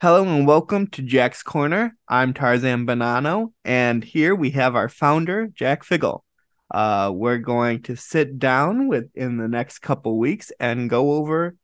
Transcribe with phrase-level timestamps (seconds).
[0.00, 1.96] Hello and welcome to Jack's Corner.
[2.06, 6.24] I'm Tarzan Bonanno, and here we have our founder, Jack Figel.
[6.70, 11.56] Uh, we're going to sit down with in the next couple weeks and go over,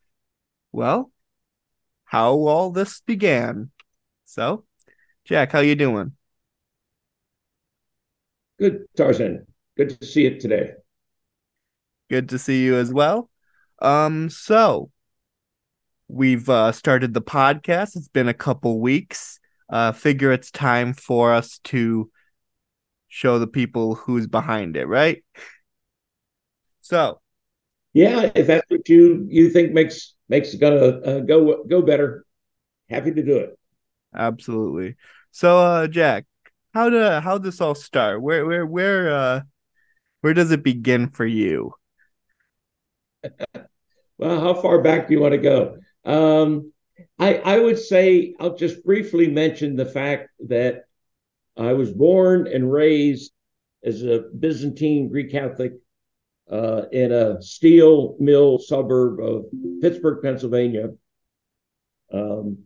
[0.72, 1.12] well,
[2.06, 3.70] how all this began.
[4.24, 4.64] So,
[5.24, 6.16] Jack, how you doing?
[8.58, 9.46] Good, Tarzan.
[9.76, 10.72] Good to see you today.
[12.10, 13.30] Good to see you as well.
[13.78, 14.90] Um, so
[16.08, 17.96] we've uh, started the podcast.
[17.96, 19.38] It's been a couple weeks.
[19.68, 22.10] Uh, figure it's time for us to
[23.08, 25.24] show the people who's behind it, right?
[26.80, 27.20] So,
[27.92, 32.26] yeah, if that's what you you think makes makes it gonna uh, go go better,
[32.90, 33.58] happy to do it.
[34.14, 34.96] Absolutely.
[35.30, 36.26] So, uh, Jack,
[36.74, 38.20] how to how this all start?
[38.20, 39.40] Where where where uh
[40.20, 41.72] where does it begin for you?
[44.18, 45.78] well, how far back do you want to go?
[46.04, 46.72] Um,
[47.18, 50.84] I, I would say I'll just briefly mention the fact that
[51.56, 53.32] I was born and raised
[53.82, 55.72] as a Byzantine Greek Catholic
[56.50, 59.46] uh, in a steel mill suburb of
[59.80, 60.90] Pittsburgh, Pennsylvania.
[62.12, 62.64] Um,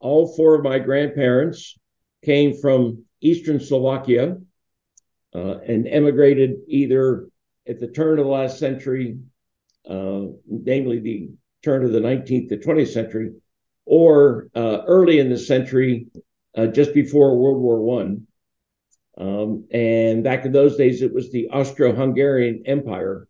[0.00, 1.76] all four of my grandparents
[2.24, 4.36] came from Eastern Slovakia
[5.34, 7.28] uh, and emigrated either
[7.66, 9.18] at the turn of the last century,
[9.88, 11.30] uh, namely the
[11.62, 13.32] turn of the 19th to 20th century,
[13.84, 16.06] or uh, early in the century,
[16.56, 18.26] uh, just before World War One.
[19.16, 23.26] Um, and back in those days, it was the Austro-Hungarian Empire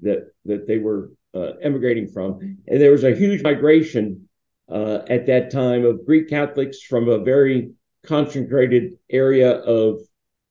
[0.00, 4.28] that that they were uh, emigrating from, and there was a huge migration
[4.68, 7.72] uh, at that time of Greek Catholics from a very
[8.04, 10.00] concentrated area of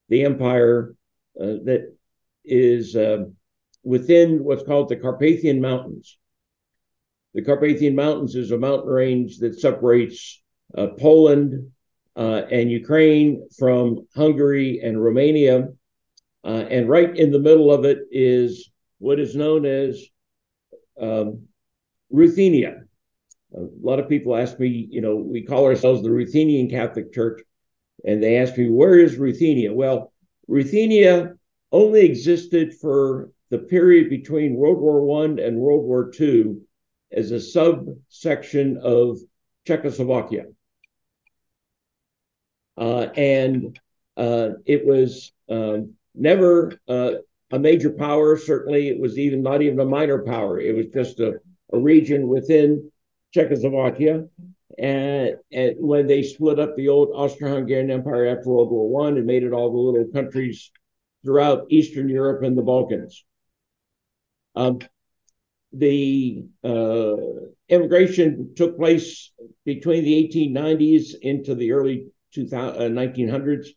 [0.10, 0.96] the empire
[1.40, 1.94] uh, that
[2.44, 3.26] is uh,
[3.84, 6.18] within what's called the Carpathian Mountains.
[7.34, 10.42] The Carpathian Mountains is a mountain range that separates
[10.78, 11.72] uh, Poland
[12.16, 15.70] uh, and Ukraine from Hungary and Romania.
[16.44, 20.04] Uh, and right in the middle of it is what is known as
[21.00, 21.48] um,
[22.12, 22.84] Ruthenia.
[23.56, 27.42] A lot of people ask me, you know, we call ourselves the Ruthenian Catholic Church,
[28.06, 29.74] and they ask me, where is Ruthenia?
[29.74, 30.12] Well,
[30.48, 31.34] Ruthenia
[31.72, 36.62] only existed for the period between World War One and World War Two
[37.14, 39.20] as a subsection of
[39.66, 40.46] Czechoslovakia.
[42.78, 43.80] Uh, and
[44.18, 47.12] uh, it was um, never uh,
[47.52, 48.38] a major power.
[48.38, 50.60] Certainly, it was even not even a minor power.
[50.60, 51.40] It was just a,
[51.72, 52.92] a region within
[53.34, 54.26] Czechoslovakia.
[54.78, 59.28] And, and, when they split up the old Austro-Hungarian Empire after World War One and
[59.28, 60.72] made it all the little countries
[61.24, 63.24] throughout Eastern Europe and the Balkans.
[64.56, 64.80] Um,
[65.74, 67.16] the uh,
[67.68, 69.32] immigration took place
[69.66, 73.68] between the 1890s into the early 2000, uh, 1900s,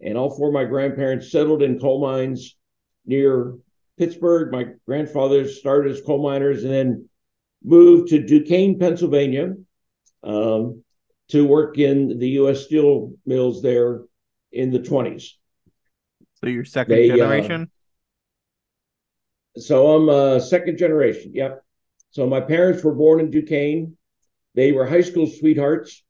[0.00, 2.56] and all four of my grandparents settled in coal mines
[3.04, 3.54] near
[3.98, 4.50] Pittsburgh.
[4.50, 7.08] My grandfather started as coal miners and then
[7.62, 9.54] moved to Duquesne, Pennsylvania,
[10.22, 10.82] um,
[11.28, 12.64] to work in the U.S.
[12.64, 14.02] steel mills there
[14.52, 15.32] in the 20s.
[16.40, 17.62] So you're second they, uh, generation?
[17.62, 17.75] Uh,
[19.58, 21.32] so I'm a second generation.
[21.34, 21.62] Yep.
[22.10, 23.96] So my parents were born in Duquesne.
[24.54, 26.02] They were high school sweethearts.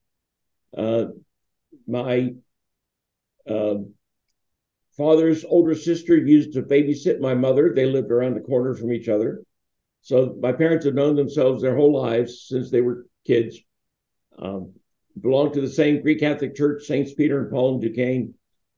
[0.76, 1.06] Uh,
[1.86, 2.34] my
[3.48, 3.76] uh,
[4.96, 7.72] father's older sister used to babysit my mother.
[7.74, 9.42] They lived around the corner from each other.
[10.02, 13.58] So my parents have known themselves their whole lives since they were kids.
[14.38, 14.74] Um,
[15.20, 18.34] belonged to the same Greek Catholic Church, Saints Peter and Paul in Duquesne.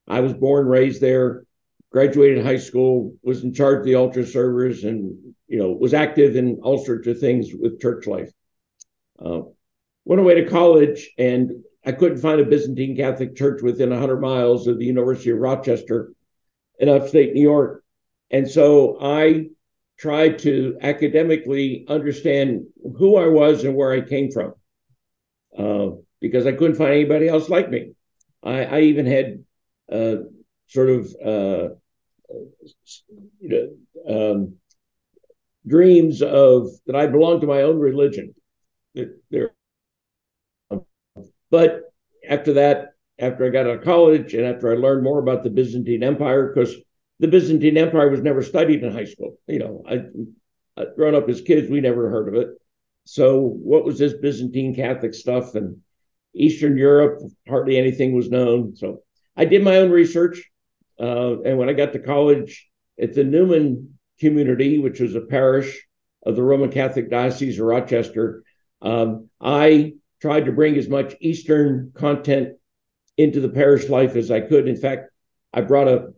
[0.07, 1.45] I was born, raised there
[1.91, 5.17] graduated high school, was in charge of the altar servers, and
[5.47, 8.31] you know was active in all sorts of things with church life.
[9.25, 9.41] Uh,
[10.05, 14.67] went away to college, and I couldn't find a Byzantine Catholic church within 100 miles
[14.67, 16.13] of the University of Rochester
[16.79, 17.83] in upstate New York,
[18.31, 19.49] and so I
[19.99, 22.67] tried to academically understand
[22.99, 24.55] who I was and where I came from,
[25.59, 27.93] uh, because I couldn't find anybody else like me.
[28.43, 29.45] I, I even had
[29.91, 30.17] uh,
[30.69, 31.75] sort of uh,
[33.41, 33.77] you
[34.07, 34.55] know um,
[35.67, 38.35] dreams of that I belong to my own religion.
[39.31, 39.53] There,
[41.51, 41.83] but
[42.29, 45.51] after that, after I got out of college and after I learned more about the
[45.51, 46.75] Byzantine Empire, because
[47.21, 49.39] the Byzantine Empire was never studied in high school.
[49.47, 50.03] You know, I,
[50.81, 52.49] I grown up as kids, we never heard of it.
[53.05, 55.55] So what was this Byzantine Catholic stuff?
[55.55, 55.79] And
[56.35, 58.77] Eastern Europe, hardly anything was known.
[58.77, 59.03] So
[59.37, 60.51] I did my own research.
[61.01, 62.69] Uh, and when I got to college
[63.01, 65.87] at the Newman community, which was a parish
[66.25, 68.43] of the Roman Catholic Diocese of Rochester,
[68.83, 72.55] um, I tried to bring as much Eastern content
[73.17, 74.69] into the parish life as I could.
[74.69, 75.11] In fact,
[75.53, 76.13] I brought a,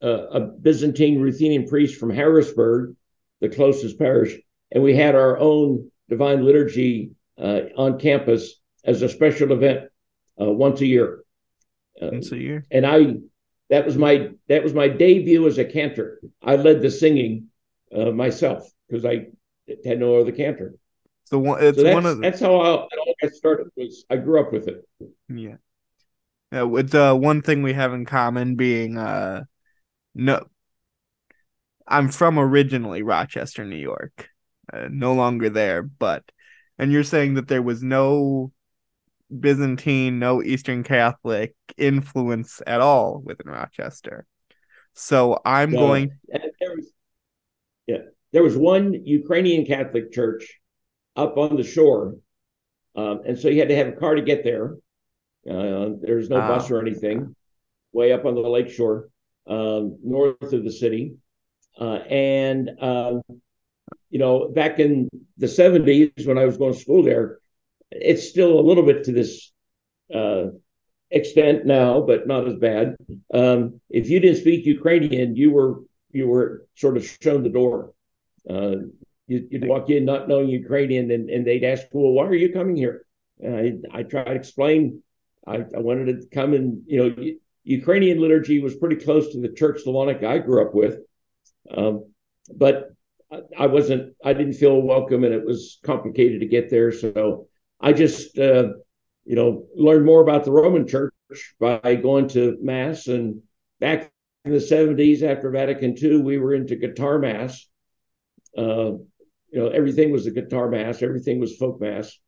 [0.00, 2.96] a, a Byzantine Ruthenian priest from Harrisburg,
[3.40, 4.36] the closest parish,
[4.72, 9.88] and we had our own divine liturgy uh, on campus as a special event
[10.40, 11.24] uh, once a year.
[12.00, 12.64] Uh, once a year.
[12.70, 13.16] And I,
[13.74, 16.20] that was my that was my debut as a cantor.
[16.40, 17.48] I led the singing
[17.92, 19.26] uh, myself because I
[19.84, 20.76] had no other cantor.
[21.24, 22.88] So one, it's so one of the, that's how I, all
[23.20, 23.66] got started.
[23.76, 24.86] Was I grew up with it.
[25.28, 25.56] Yeah.
[26.52, 29.42] Yeah, with uh, one thing we have in common being uh
[30.14, 30.46] no
[31.84, 34.28] I'm from originally Rochester, New York.
[34.72, 36.22] Uh, no longer there, but
[36.78, 38.52] and you're saying that there was no
[39.40, 44.26] Byzantine, no Eastern Catholic influence at all within Rochester.
[44.94, 46.12] So I'm going.
[46.28, 46.92] There was,
[47.86, 47.98] yeah,
[48.32, 50.60] there was one Ukrainian Catholic church
[51.16, 52.16] up on the shore,
[52.94, 54.76] um, and so you had to have a car to get there.
[55.48, 57.34] Uh, there's no bus or anything.
[57.92, 59.08] Way up on the lake shore,
[59.46, 61.14] um, north of the city,
[61.80, 63.22] uh, and um,
[64.10, 67.38] you know, back in the 70s when I was going to school there,
[67.94, 69.52] it's still a little bit to this
[70.14, 70.46] uh,
[71.10, 72.96] extent now, but not as bad.
[73.32, 75.80] Um, if you didn't speak Ukrainian, you were
[76.10, 77.92] you were sort of shown the door.
[78.48, 78.76] Uh,
[79.26, 82.52] you, would walk in not knowing Ukrainian, and, and they'd ask, "Well, why are you
[82.52, 83.06] coming here?"
[83.40, 85.02] And I I try to explain.
[85.46, 87.14] I, I wanted to come and you know
[87.64, 91.00] Ukrainian liturgy was pretty close to the Church Slavonic I grew up with,
[91.70, 92.06] um,
[92.54, 92.94] but
[93.58, 96.92] I wasn't, I didn't feel welcome and it was complicated to get there.
[96.92, 97.48] So
[97.80, 98.68] I just, uh,
[99.24, 101.12] you know, learned more about the Roman Church
[101.58, 103.06] by going to Mass.
[103.08, 103.42] And
[103.80, 104.12] back
[104.44, 107.66] in the 70s, after Vatican II, we were into guitar Mass.
[108.56, 108.98] Uh,
[109.50, 112.18] you know, everything was a guitar Mass, everything was folk Mass.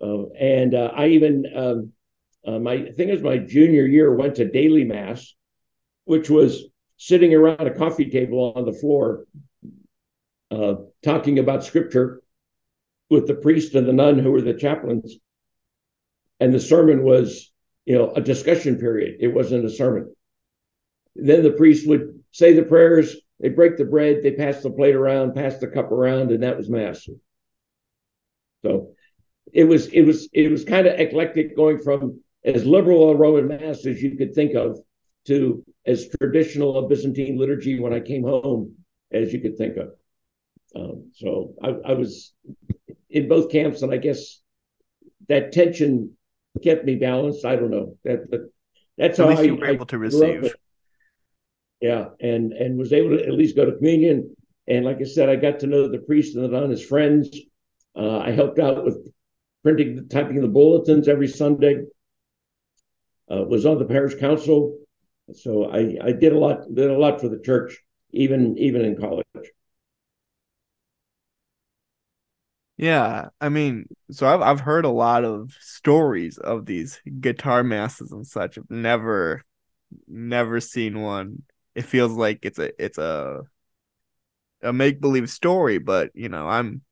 [0.00, 1.92] Uh, and uh, I even, um,
[2.46, 5.34] uh, my, I think it was my junior year, went to daily Mass,
[6.04, 6.64] which was
[6.96, 9.24] sitting around a coffee table on the floor
[10.50, 12.22] uh, talking about scripture
[13.10, 15.16] with the priest and the nun who were the chaplains.
[16.40, 17.52] And the sermon was,
[17.84, 19.16] you know, a discussion period.
[19.20, 20.14] It wasn't a sermon.
[21.14, 24.94] Then the priest would say the prayers, they break the bread, they pass the plate
[24.94, 27.08] around, pass the cup around, and that was mass.
[28.62, 28.90] So
[29.52, 33.48] it was it was it was kind of eclectic going from as liberal a Roman
[33.48, 34.78] mass as you could think of
[35.26, 38.74] to as traditional a Byzantine liturgy when I came home
[39.12, 39.90] as you could think of.
[40.74, 42.34] Um, so I, I, was
[43.16, 44.40] in both camps, and I guess
[45.28, 46.16] that tension
[46.62, 47.46] kept me balanced.
[47.46, 48.40] I don't know that, but
[48.98, 50.54] that's at how I, you were able to receive.
[51.80, 54.36] Yeah, and and was able to at least go to communion.
[54.68, 57.30] And like I said, I got to know the priest and the nun as friends.
[57.96, 58.98] Uh, I helped out with
[59.62, 61.84] printing, typing the bulletins every Sunday.
[63.30, 64.78] Uh, was on the parish council,
[65.34, 67.82] so I, I did a lot did a lot for the church,
[68.12, 69.26] even even in college.
[72.76, 78.12] Yeah, I mean, so I've I've heard a lot of stories of these guitar masses
[78.12, 78.58] and such.
[78.58, 79.42] I've never
[80.08, 81.44] never seen one.
[81.74, 83.44] It feels like it's a it's a
[84.62, 86.82] a make believe story, but you know, I'm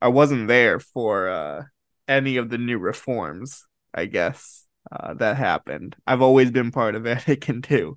[0.00, 1.62] I wasn't there for uh
[2.08, 5.96] any of the new reforms, I guess, uh that happened.
[6.06, 7.96] I've always been part of Vatican II.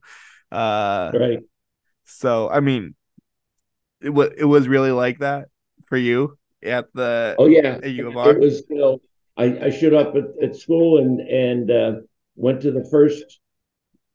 [0.52, 1.44] Uh right.
[2.06, 2.96] So, I mean,
[4.02, 5.48] it was it was really like that
[5.86, 8.32] for you at the oh yeah at U of R?
[8.32, 9.02] It was you know
[9.38, 11.94] I, I showed up at, at school and and uh,
[12.36, 13.40] went to the first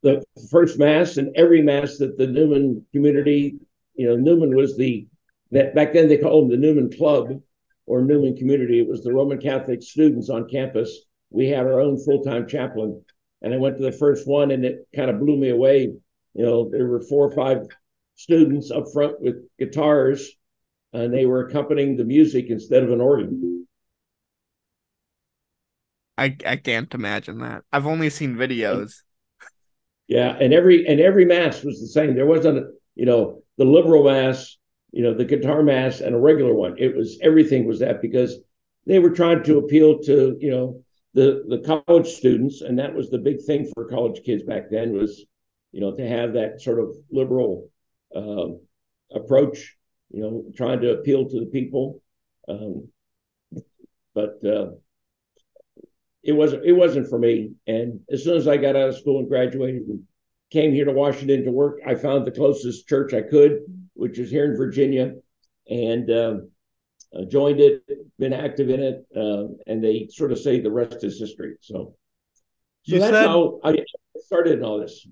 [0.03, 3.55] the first mass and every mass that the Newman community
[3.95, 5.07] you know Newman was the
[5.51, 7.41] that back then they called them the Newman Club
[7.85, 8.79] or Newman community.
[8.79, 11.05] It was the Roman Catholic students on campus.
[11.29, 13.03] We had our own full time chaplain,
[13.41, 15.93] and I went to the first one and it kind of blew me away.
[16.33, 17.67] You know, there were four or five
[18.15, 20.31] students up front with guitars
[20.93, 23.67] and they were accompanying the music instead of an organ.
[26.17, 27.63] I I can't imagine that.
[27.71, 28.93] I've only seen videos.
[30.07, 32.15] Yeah, and every and every mass was the same.
[32.15, 34.57] There wasn't, you know, the liberal mass,
[34.91, 36.75] you know, the guitar mass, and a regular one.
[36.77, 38.37] It was everything was that because
[38.85, 40.83] they were trying to appeal to you know
[41.13, 44.93] the the college students, and that was the big thing for college kids back then
[44.93, 45.25] was
[45.71, 47.69] you know to have that sort of liberal
[48.15, 48.47] uh,
[49.15, 49.77] approach
[50.13, 52.01] you know, trying to appeal to the people.
[52.47, 52.87] Um,
[54.13, 54.71] but uh,
[56.23, 57.51] it wasn't it wasn't for me.
[57.67, 60.03] And as soon as I got out of school and graduated and
[60.51, 63.59] came here to Washington to work, I found the closest church I could,
[63.93, 65.13] which is here in Virginia,
[65.69, 66.35] and uh,
[67.15, 67.83] uh, joined it,
[68.19, 71.55] been active in it, uh, and they sort of say the rest is history.
[71.61, 71.95] So,
[72.83, 73.77] so You that's said- how I
[74.25, 75.07] started all this.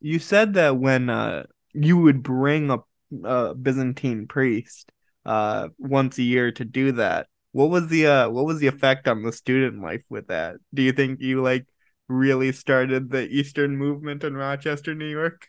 [0.00, 2.78] You said that when uh you would bring a,
[3.24, 4.90] a Byzantine priest
[5.24, 7.28] uh once a year to do that.
[7.52, 10.56] What was the uh what was the effect on the student life with that?
[10.74, 11.66] Do you think you like
[12.08, 15.46] really started the Eastern movement in Rochester, New York?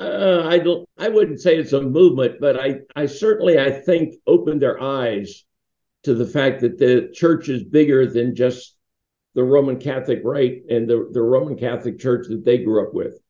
[0.00, 0.88] Uh, I don't.
[0.96, 5.44] I wouldn't say it's a movement, but I, I certainly, I think, opened their eyes
[6.04, 8.76] to the fact that the church is bigger than just
[9.34, 13.20] the Roman Catholic rite and the, the Roman Catholic Church that they grew up with.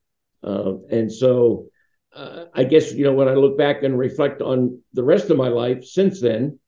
[0.44, 1.66] Uh, and so,
[2.14, 5.36] uh, I guess you know when I look back and reflect on the rest of
[5.36, 6.58] my life since then,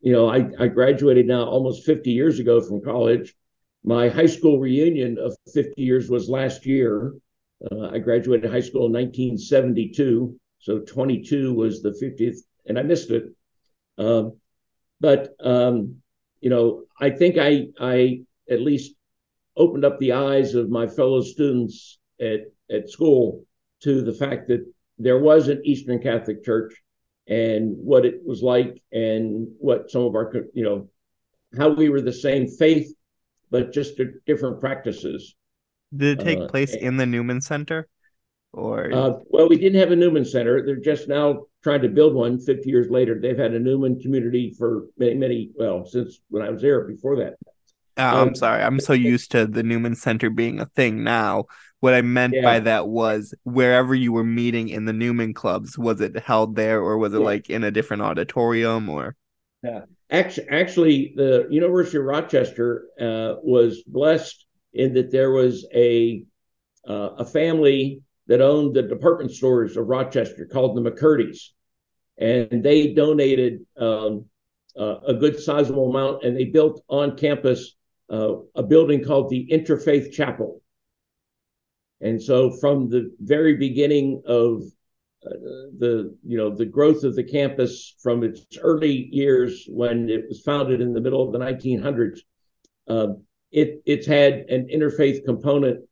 [0.00, 3.34] you know, I, I graduated now almost 50 years ago from college.
[3.84, 7.14] My high school reunion of 50 years was last year.
[7.70, 13.10] Uh, I graduated high school in 1972, so 22 was the 50th, and I missed
[13.10, 13.24] it.
[13.98, 14.38] Um,
[15.00, 15.96] but um,
[16.40, 18.94] you know, I think I I at least
[19.56, 23.44] opened up the eyes of my fellow students at at school
[23.82, 24.66] to the fact that
[25.00, 26.74] there was an Eastern Catholic Church
[27.26, 30.88] and what it was like, and what some of our you know
[31.56, 32.92] how we were the same faith,
[33.50, 35.34] but just different practices.
[35.94, 37.88] Did it take Uh, place in the Newman Center?
[38.52, 40.64] Or Uh, well, we didn't have a Newman Center.
[40.64, 43.18] They're just now trying to build one 50 years later.
[43.20, 47.16] They've had a Newman community for many, many, well, since when I was there before
[47.16, 47.34] that.
[47.96, 51.46] Uh, I'm um, sorry, I'm so used to the Newman Center being a thing now.
[51.80, 56.00] What I meant by that was wherever you were meeting in the Newman clubs, was
[56.00, 57.24] it held there or was it Yeah.
[57.24, 59.16] like in a different auditorium or
[59.62, 59.84] Yeah.
[60.10, 64.44] Actually, actually the University of Rochester uh, was blessed
[64.74, 66.24] in that there was a
[66.88, 71.52] uh, a family that owned the department stores of Rochester called the McCurdy's,
[72.18, 74.24] and they donated um,
[74.78, 77.76] uh, a good sizable amount, and they built on campus
[78.10, 80.59] uh, a building called the Interfaith Chapel.
[82.00, 84.62] And so, from the very beginning of
[85.24, 90.26] uh, the you know the growth of the campus from its early years when it
[90.28, 92.20] was founded in the middle of the 1900s,
[92.88, 93.14] uh,
[93.52, 95.84] it it's had an interfaith component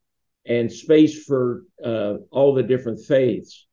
[0.45, 3.67] and space for uh, all the different faiths.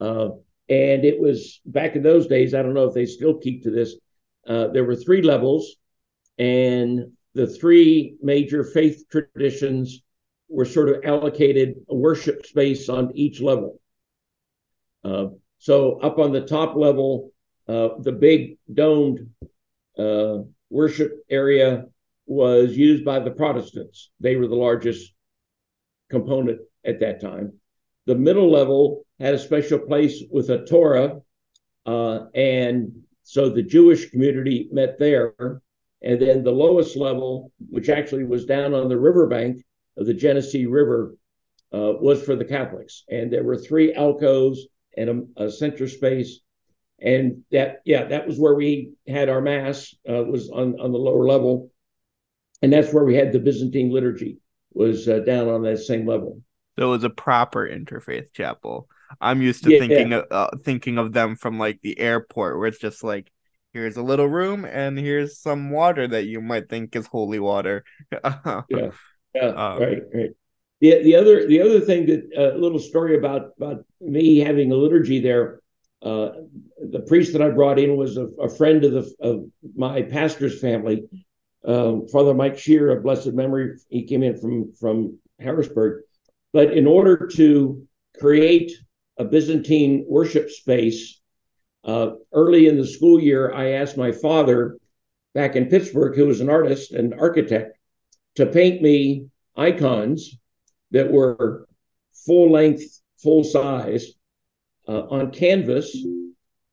[0.00, 0.30] Uh,
[0.68, 2.54] and it was back in those days.
[2.54, 3.96] I don't know if they still keep to this.
[4.46, 5.76] Uh, there were three levels,
[6.38, 10.02] and the three major faith traditions
[10.52, 13.80] were sort of allocated a worship space on each level.
[15.02, 15.26] Uh,
[15.58, 17.32] so up on the top level,
[17.68, 19.30] uh, the big domed
[19.98, 20.38] uh,
[20.70, 21.86] worship area
[22.26, 24.10] was used by the Protestants.
[24.20, 25.12] They were the largest
[26.10, 27.54] component at that time.
[28.06, 31.20] The middle level had a special place with a Torah,
[31.86, 35.34] uh, and so the Jewish community met there.
[36.04, 39.62] And then the lowest level, which actually was down on the riverbank
[39.96, 41.16] of the Genesee River,
[41.72, 43.04] uh, was for the Catholics.
[43.10, 46.40] And there were three alcoves and a, a center space.
[47.00, 50.98] And that, yeah, that was where we had our mass, uh, was on, on the
[50.98, 51.70] lower level.
[52.62, 54.38] And that's where we had the Byzantine liturgy,
[54.72, 56.42] was uh, down on that same level.
[56.78, 58.88] so it was a proper interfaith chapel.
[59.20, 59.78] I'm used to Yeah.
[59.78, 63.30] thinking of uh, thinking of them from like the airport where it's just like
[63.74, 67.84] here's a little room and here's some water that you might think is holy water.
[68.68, 68.90] Yeah.
[69.34, 70.30] Yeah, Um, right, right.
[70.80, 74.76] The the other the other thing that a little story about about me having a
[74.76, 75.60] liturgy there.
[76.02, 76.32] Uh,
[76.90, 79.46] the priest that I brought in was a, a friend of the of
[79.76, 81.04] my pastor's family,
[81.64, 83.76] um, Father Mike Shear of blessed memory.
[83.88, 86.02] He came in from from Harrisburg,
[86.52, 87.86] but in order to
[88.18, 88.72] create
[89.18, 91.20] a Byzantine worship space,
[91.84, 94.78] uh, early in the school year, I asked my father
[95.34, 97.78] back in Pittsburgh, who was an artist and architect,
[98.36, 100.36] to paint me icons
[100.90, 101.66] that were
[102.26, 104.12] full length, full size
[104.88, 105.96] uh, on canvas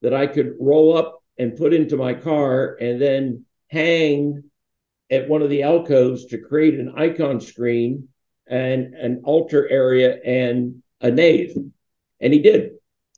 [0.01, 4.43] that I could roll up and put into my car and then hang
[5.09, 8.09] at one of the alcoves to create an icon screen
[8.47, 11.55] and an altar area and a nave.
[12.19, 12.71] And he did.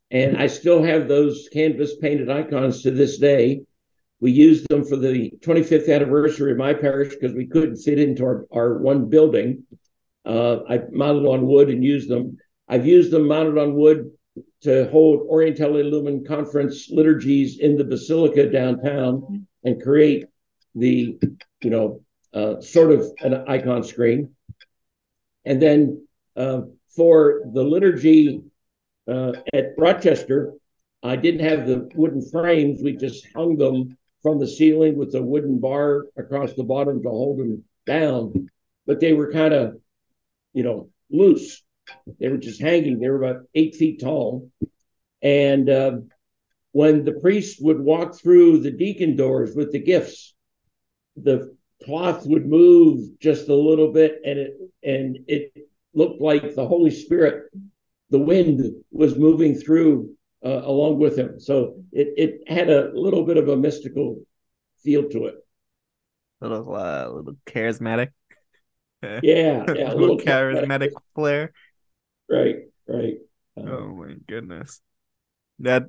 [0.10, 3.64] And I still have those canvas painted icons to this day.
[4.22, 8.24] We used them for the 25th anniversary of my parish because we couldn't fit into
[8.24, 9.64] our, our one building.
[10.24, 12.38] Uh, I mounted on wood and used them.
[12.70, 14.12] I've used them mounted on wood
[14.62, 20.28] to hold Orientale Lumen Conference liturgies in the Basilica downtown and create
[20.76, 21.18] the,
[21.64, 24.36] you know, uh, sort of an icon screen.
[25.46, 26.62] And then uh,
[26.96, 28.42] for the liturgy
[29.08, 30.54] uh, at Rochester,
[31.02, 32.84] I didn't have the wooden frames.
[32.84, 37.10] We just hung them from the ceiling with a wooden bar across the bottom to
[37.10, 38.50] hold them down.
[38.86, 39.78] But they were kind of,
[40.54, 41.64] you know, loose.
[42.20, 43.00] They were just hanging.
[43.00, 44.50] They were about eight feet tall.
[45.22, 45.98] And uh,
[46.72, 50.34] when the priest would walk through the deacon doors with the gifts,
[51.16, 55.54] the cloth would move just a little bit, and it and it
[55.94, 57.52] looked like the Holy Spirit,
[58.10, 61.40] the wind was moving through uh, along with him.
[61.40, 64.22] So it it had a little bit of a mystical
[64.84, 65.36] feel to it.
[66.42, 68.10] A little uh, little charismatic.
[69.04, 71.54] Yeah, yeah, a little, little charismatic, charismatic flair.
[72.30, 72.58] Right,
[72.88, 73.16] right.
[73.58, 74.80] Um, oh my goodness.
[75.58, 75.88] That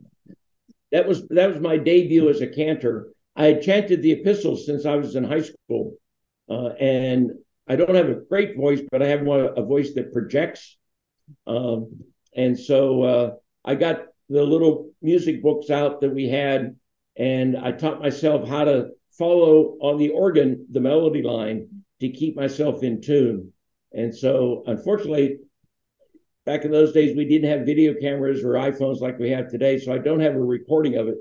[0.93, 3.13] that was that was my debut as a cantor.
[3.37, 5.97] I had chanted the epistles since I was in high school,
[6.49, 7.33] uh, and
[7.69, 10.77] I don't have a great voice, but I have one, a voice that projects.
[11.47, 12.05] Um,
[12.35, 13.31] and so uh,
[13.65, 16.77] I got the little music books out that we had,
[17.17, 21.69] and I taught myself how to follow on the organ the melody line
[22.01, 23.53] to keep myself in tune.
[23.93, 25.39] And so, unfortunately,
[26.47, 29.79] back in those days, we didn't have video cameras or iPhones like we have today,
[29.79, 31.19] so I don't have a recording of it.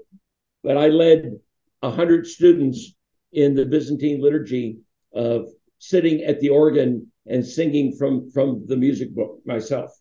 [0.63, 1.37] But I led
[1.81, 2.93] 100 students
[3.33, 4.79] in the Byzantine liturgy
[5.13, 5.47] of
[5.79, 9.91] sitting at the organ and singing from from the music book myself.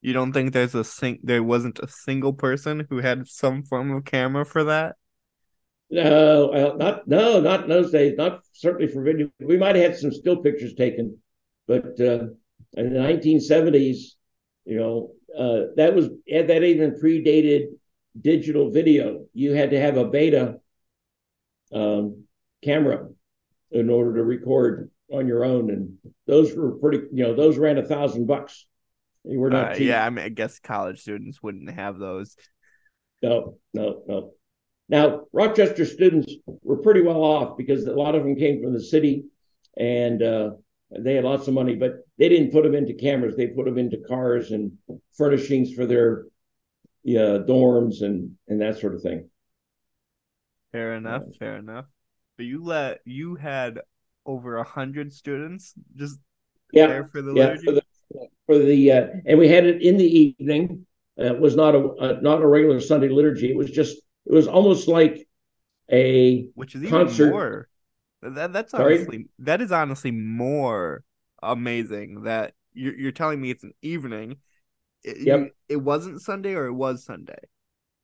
[0.00, 3.90] You don't think there's a sing there wasn't a single person who had some form
[3.90, 4.96] of camera for that?
[5.90, 8.16] No, not no, not in those days.
[8.16, 9.30] Not certainly for video.
[9.40, 11.18] We might have had some still pictures taken,
[11.66, 12.28] but uh,
[12.74, 14.14] in the 1970s,
[14.66, 17.68] you know, uh, that was that even predated
[18.20, 19.24] digital video.
[19.32, 20.60] You had to have a beta
[21.72, 22.24] um,
[22.62, 23.08] camera
[23.70, 27.06] in order to record on your own, and those were pretty.
[27.12, 28.66] You know, those ran a thousand bucks.
[29.36, 29.72] Were not.
[29.72, 32.36] Uh, yeah, I mean, I guess college students wouldn't have those.
[33.22, 34.32] No, no, no.
[34.88, 38.82] Now, Rochester students were pretty well off because a lot of them came from the
[38.82, 39.24] city,
[39.76, 40.50] and uh,
[40.90, 43.36] they had lots of money, but they didn't put them into cameras.
[43.36, 44.72] They put them into cars and
[45.12, 46.24] furnishings for their
[47.04, 49.28] yeah, dorms and and that sort of thing.
[50.72, 51.22] Fair enough.
[51.38, 51.86] Fair enough.
[52.36, 53.80] But you let you had
[54.24, 56.18] over a hundred students just
[56.72, 57.82] yeah, there for the yeah, for the,
[58.48, 60.86] for the uh, and we had it in the evening.
[61.20, 63.50] Uh, it was not a uh, not a regular Sunday liturgy.
[63.50, 65.28] It was just it was almost like
[65.92, 67.24] a which is concert.
[67.24, 67.68] even more.
[68.22, 68.96] That that's Sorry?
[68.96, 71.04] honestly that is honestly more
[71.42, 74.36] amazing that you're you're telling me it's an evening.
[75.04, 75.40] It, yep.
[75.40, 77.38] You, it wasn't Sunday or it was Sunday.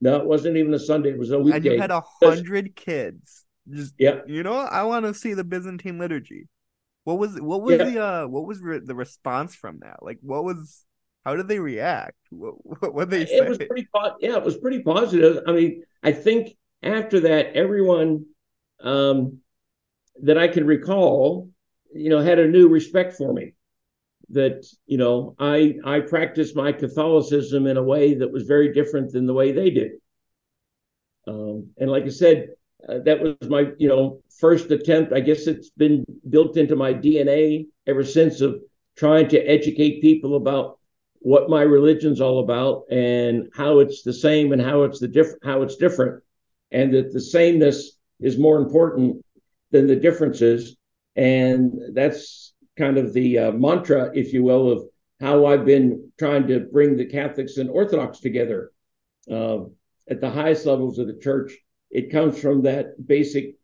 [0.03, 1.11] No, it wasn't even a Sunday.
[1.11, 1.57] It was a weekday.
[1.57, 3.47] And you had a hundred kids.
[3.71, 4.21] Just yeah.
[4.27, 6.49] You know, I want to see the Byzantine liturgy.
[7.05, 7.85] What was what was yeah.
[7.85, 10.03] the uh what was re- the response from that?
[10.03, 10.85] Like, what was
[11.25, 12.17] how did they react?
[12.31, 13.37] What what, what they say?
[13.37, 13.87] It was pretty
[14.21, 15.43] yeah, it was pretty positive.
[15.47, 18.27] I mean, I think after that, everyone
[18.83, 19.39] um,
[20.23, 21.51] that I can recall,
[21.95, 23.55] you know, had a new respect for me
[24.31, 29.13] that you know I I practiced my Catholicism in a way that was very different
[29.13, 29.93] than the way they did.
[31.27, 32.51] Um, and like I said,
[32.89, 35.13] uh, that was my you know first attempt.
[35.13, 38.61] I guess it's been built into my DNA ever since of
[38.97, 40.79] trying to educate people about
[41.21, 45.45] what my religion's all about and how it's the same and how it's the different
[45.45, 46.23] how it's different,
[46.71, 49.25] and that the sameness is more important
[49.71, 50.77] than the differences.
[51.17, 54.85] And that's kind of the uh, mantra, if you will, of
[55.21, 58.73] how I've been trying to bring the Catholics and Orthodox together
[59.31, 59.61] uh,
[60.09, 61.57] at the highest levels of the church.
[61.95, 63.55] It comes from that basic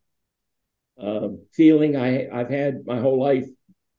[0.99, 3.49] uh, feeling I, have had my whole life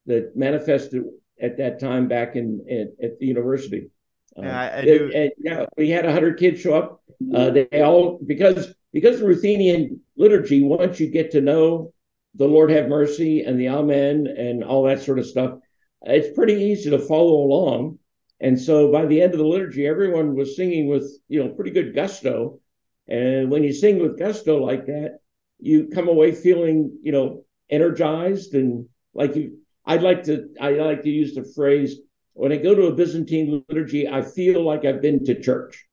[0.05, 1.03] that manifested
[1.39, 3.89] at that time back in, in at the university.
[4.37, 5.11] Uh, yeah, I, I do.
[5.13, 7.03] And, yeah, we had hundred kids show up.
[7.35, 10.63] Uh, they all because because the Ruthenian liturgy.
[10.63, 11.93] Once you get to know
[12.35, 15.59] the Lord have mercy and the Amen and all that sort of stuff,
[16.03, 17.99] it's pretty easy to follow along.
[18.39, 21.71] And so by the end of the liturgy, everyone was singing with, you know, pretty
[21.71, 22.59] good gusto.
[23.07, 25.19] And when you sing with gusto like that,
[25.59, 31.03] you come away feeling, you know, energized and like you I'd like to I like
[31.03, 31.97] to use the phrase
[32.33, 35.85] when I go to a Byzantine liturgy, I feel like I've been to church.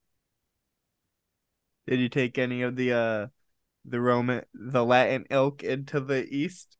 [1.86, 3.26] Did you take any of the uh
[3.84, 6.76] the Roman, the Latin ilk into the East?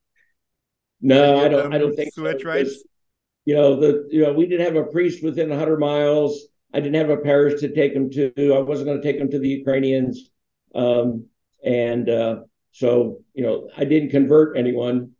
[1.01, 1.73] No, I don't.
[1.73, 2.83] I don't think switch so, rights.
[3.45, 6.45] You know the you know we didn't have a priest within 100 miles.
[6.73, 8.53] I didn't have a parish to take them to.
[8.55, 10.29] I wasn't going to take them to the Ukrainians,
[10.75, 11.25] um,
[11.63, 15.11] and uh, so you know I didn't convert anyone.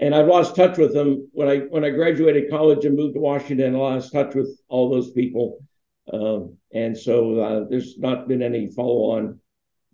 [0.00, 3.20] And I've lost touch with them when I when I graduated college and moved to
[3.20, 3.74] Washington.
[3.74, 5.58] I lost touch with all those people.
[6.12, 9.40] Um, and so uh, there's not been any follow on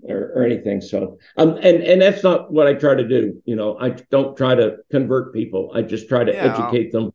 [0.03, 0.81] or, or, anything.
[0.81, 3.41] So, um, and and that's not what I try to do.
[3.45, 5.73] You know, I don't try to convert people.
[5.75, 7.13] I just try to yeah, educate them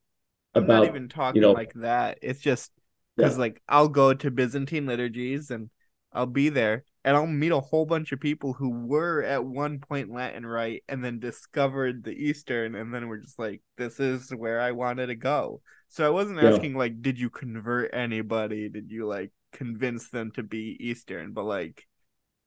[0.53, 0.83] I'm about.
[0.83, 2.19] Not even talking you know, like that.
[2.21, 2.71] It's just
[3.15, 3.39] because yeah.
[3.39, 5.69] like I'll go to Byzantine liturgies and
[6.13, 9.79] I'll be there and I'll meet a whole bunch of people who were at one
[9.79, 14.31] point Latin rite and then discovered the Eastern and then we're just like, this is
[14.31, 15.61] where I wanted to go.
[15.87, 16.51] So I wasn't yeah.
[16.51, 18.69] asking like, did you convert anybody?
[18.69, 21.33] Did you like convince them to be Eastern?
[21.33, 21.85] But like,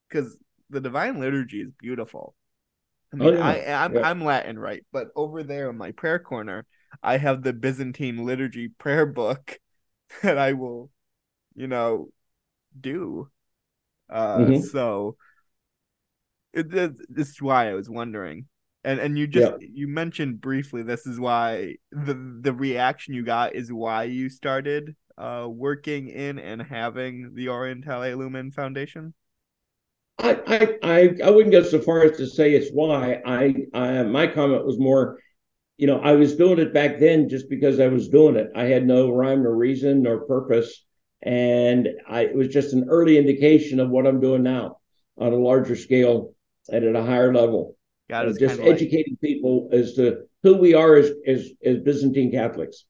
[0.09, 0.37] because
[0.71, 2.35] the Divine Liturgy is beautiful.
[3.13, 3.81] I oh, mean, oh, yeah.
[3.81, 3.97] I I'm.
[3.97, 6.67] I'm Latin rite, but over there in my prayer corner,
[7.03, 9.59] I have the Byzantine liturgy prayer book
[10.23, 10.91] that I will,
[11.55, 12.09] you know,
[12.79, 13.29] do.
[14.11, 14.61] Uh, mm-hmm.
[14.63, 15.17] so
[16.53, 18.47] it, it, this is why I was wondering
[18.85, 19.69] and and you just yeah.
[19.73, 24.95] you mentioned briefly this is why the the reaction you got is why you started
[25.19, 29.15] uh working in and having the Orientale Lumen Foundation.
[30.19, 33.21] I, I I I wouldn't go so far as to say it's why.
[33.27, 35.19] I, I my comment was more,
[35.79, 38.51] you know, I was doing it back then just because I was doing it.
[38.55, 40.85] I had no rhyme or reason nor purpose,
[41.23, 44.79] and I it was just an early indication of what I'm doing now
[45.17, 46.35] on a larger scale
[46.69, 47.77] and at a higher level.
[48.11, 52.33] God is just educating like, people as to who we are as, as as Byzantine
[52.33, 52.85] Catholics.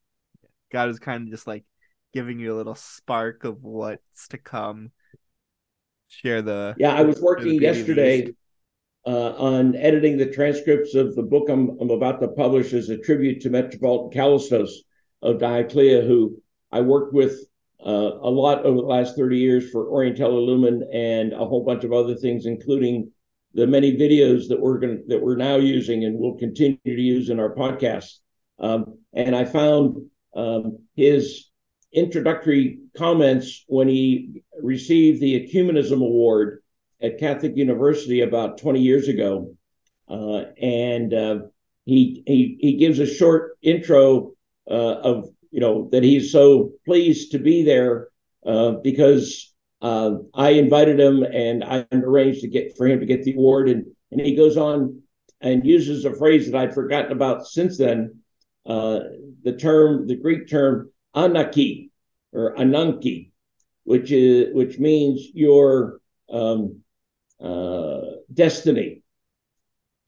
[0.73, 1.65] God is kind of just like
[2.15, 4.93] giving you a little spark of what's to come.
[6.09, 6.95] Share the yeah.
[6.95, 8.33] I was working yesterday
[9.07, 12.99] uh, on editing the transcripts of the book I'm, I'm about to publish as a
[12.99, 14.71] tribute to Metropolitan Kallistos
[15.23, 17.39] of Dioclea, who I worked with
[17.85, 21.85] uh, a lot over the last 30 years for Orientale Lumen and a whole bunch
[21.85, 23.11] of other things, including
[23.55, 27.31] the many videos that we're going that we're now using and will continue to use
[27.31, 28.19] in our podcast.
[28.59, 31.49] Um, and I found um, his
[31.93, 36.63] introductory comments when he received the Ecumenism Award
[37.01, 39.55] at Catholic University about 20 years ago.
[40.09, 41.39] Uh, and uh,
[41.85, 44.33] he, he he gives a short intro
[44.71, 48.09] uh, of you know that he's so pleased to be there
[48.47, 53.23] uh, because uh, I invited him and I arranged to get for him to get
[53.23, 53.69] the award.
[53.69, 55.03] And, and he goes on
[55.41, 58.21] and uses a phrase that I'd forgotten about since then
[58.65, 61.91] the term, the Greek term anaki
[62.33, 63.31] or ananki,
[63.85, 66.83] which is which means your um,
[68.33, 69.03] destiny.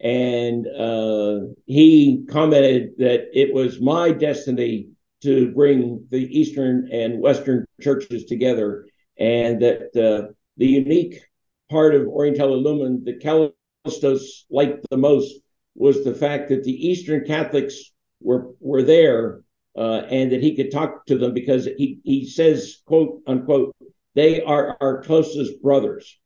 [0.00, 4.88] And uh, he commented that it was my destiny
[5.22, 8.86] to bring the Eastern and Western churches together
[9.18, 11.20] and that uh, the unique
[11.68, 15.34] part of Orientale Lumen that Kallistos liked the most
[15.74, 19.42] was the fact that the Eastern Catholics were were there
[19.76, 23.74] uh, and that he could talk to them because he he says quote unquote
[24.14, 26.18] they are our closest brothers.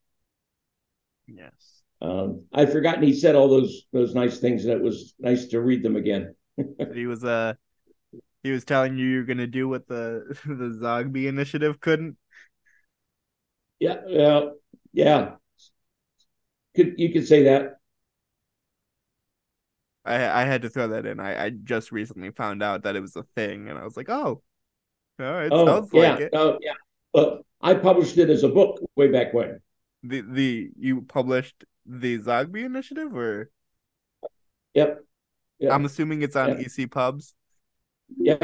[1.26, 1.82] Yes.
[2.00, 5.60] Um, I'd forgotten he said all those those nice things, and it was nice to
[5.60, 6.34] read them again.
[6.94, 7.54] he was uh
[8.42, 12.16] he was telling you you're gonna do what the the Zogby initiative couldn't.
[13.78, 14.40] Yeah, yeah,
[14.92, 15.34] yeah.
[16.76, 17.78] Could you could say that?
[20.04, 21.20] I I had to throw that in.
[21.20, 24.10] I I just recently found out that it was a thing, and I was like,
[24.10, 24.42] oh,
[25.20, 26.30] all right, oh, sounds yeah, like it.
[26.34, 26.74] Oh, yeah.
[27.12, 29.60] But I published it as a book way back when.
[30.04, 33.50] The the you published the Zogby initiative, or?
[34.74, 35.04] Yep.
[35.60, 35.72] yep.
[35.72, 36.66] I'm assuming it's on yep.
[36.78, 37.34] EC Pubs.
[38.18, 38.42] Yep.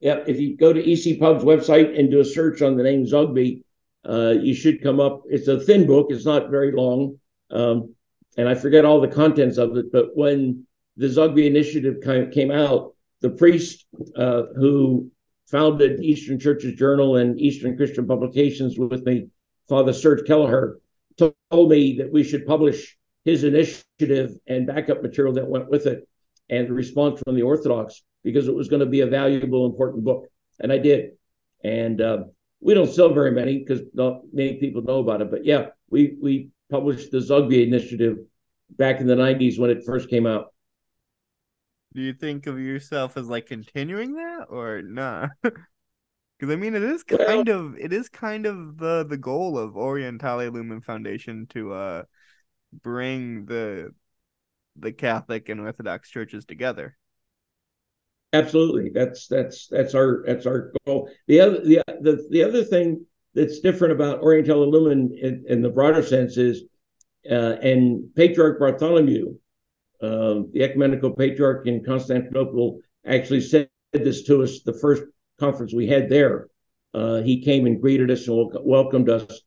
[0.00, 0.28] Yep.
[0.28, 3.62] If you go to EC Pubs website and do a search on the name Zogby,
[4.08, 5.22] uh, you should come up.
[5.28, 6.06] It's a thin book.
[6.10, 7.18] It's not very long,
[7.50, 7.94] um,
[8.38, 9.92] and I forget all the contents of it.
[9.92, 11.96] But when the Zogby Initiative
[12.32, 15.10] came out, the priest uh, who
[15.46, 19.28] founded Eastern Churches Journal and Eastern Christian Publications with me,
[19.68, 20.76] Father Serge Keleher,
[21.16, 26.08] told me that we should publish his initiative and backup material that went with it,
[26.48, 30.04] and the response from the Orthodox because it was going to be a valuable, important
[30.04, 30.26] book,
[30.60, 31.12] and I did.
[31.64, 32.24] And uh,
[32.60, 35.30] we don't sell very many because not many people know about it.
[35.30, 38.18] But yeah, we we published the Zogby initiative
[38.70, 40.52] back in the '90s when it first came out.
[41.94, 45.30] Do you think of yourself as like continuing that or not?
[45.44, 45.50] Nah?
[46.42, 49.56] Because I mean, it is kind well, of it is kind of the the goal
[49.56, 52.02] of Orientale Lumen Foundation to uh
[52.82, 53.92] bring the
[54.74, 56.96] the Catholic and Orthodox churches together.
[58.32, 61.08] Absolutely, that's that's that's our that's our goal.
[61.28, 65.70] The other the the, the other thing that's different about Orientale Lumen in, in the
[65.70, 66.64] broader sense is,
[67.30, 69.36] uh, and Patriarch Bartholomew,
[70.02, 75.04] uh, the ecumenical patriarch in Constantinople, actually said this to us the first
[75.38, 76.48] conference we had there.
[76.94, 79.42] uh, he came and greeted us and welcomed us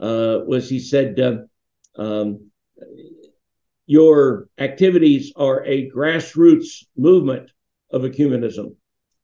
[0.00, 1.36] uh, was he said, uh,
[2.00, 2.50] um,
[3.86, 7.50] Your activities are a grassroots movement
[7.90, 8.76] of ecumenism,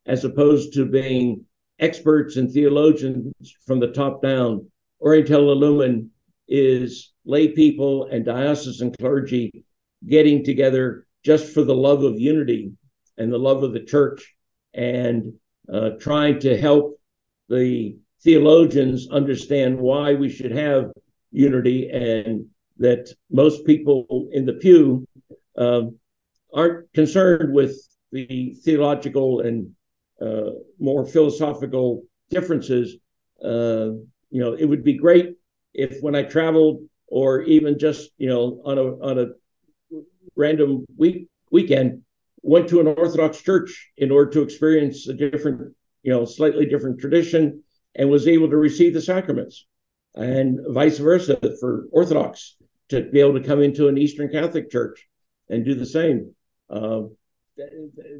[0.06, 1.44] as opposed to being
[1.78, 3.32] experts and theologians
[3.66, 4.70] from the top down.
[5.00, 6.10] Orientale Lumen
[6.48, 9.64] is lay people and diocesan clergy
[10.06, 12.72] getting together just for the love of unity
[13.18, 14.34] and the love of the church
[14.74, 15.32] and
[15.72, 16.98] uh, trying to help
[17.48, 20.90] the theologians understand why we should have
[21.32, 22.46] unity and
[22.78, 25.06] that most people in the pew
[25.56, 25.98] um,
[26.52, 27.76] aren't concerned with
[28.12, 29.70] the theological and
[30.20, 32.96] uh, more philosophical differences.
[33.42, 33.90] Uh,
[34.30, 35.36] you know, it would be great
[35.74, 39.26] if when I traveled or even just you know on a on a
[40.34, 42.02] random week weekend
[42.46, 47.00] went to an Orthodox church in order to experience a different, you know, slightly different
[47.00, 47.62] tradition
[47.96, 49.66] and was able to receive the sacraments,
[50.14, 52.56] and vice versa for Orthodox
[52.90, 55.08] to be able to come into an Eastern Catholic church
[55.48, 56.34] and do the same.
[56.70, 57.02] Uh,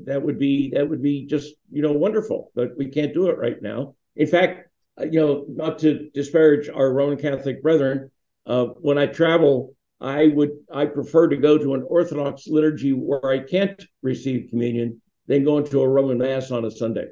[0.07, 3.39] that would be that would be just you know wonderful, but we can't do it
[3.39, 3.95] right now.
[4.17, 8.11] In fact, uh, you know, not to disparage our Roman Catholic brethren,
[8.47, 13.25] uh, when I travel, I would I prefer to go to an Orthodox liturgy where
[13.27, 17.07] I can't receive communion than going to a Roman Mass on a Sunday.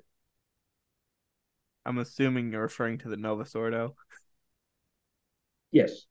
[1.86, 3.94] I'm assuming you're referring to the Novus Ordo.
[5.70, 6.06] Yes.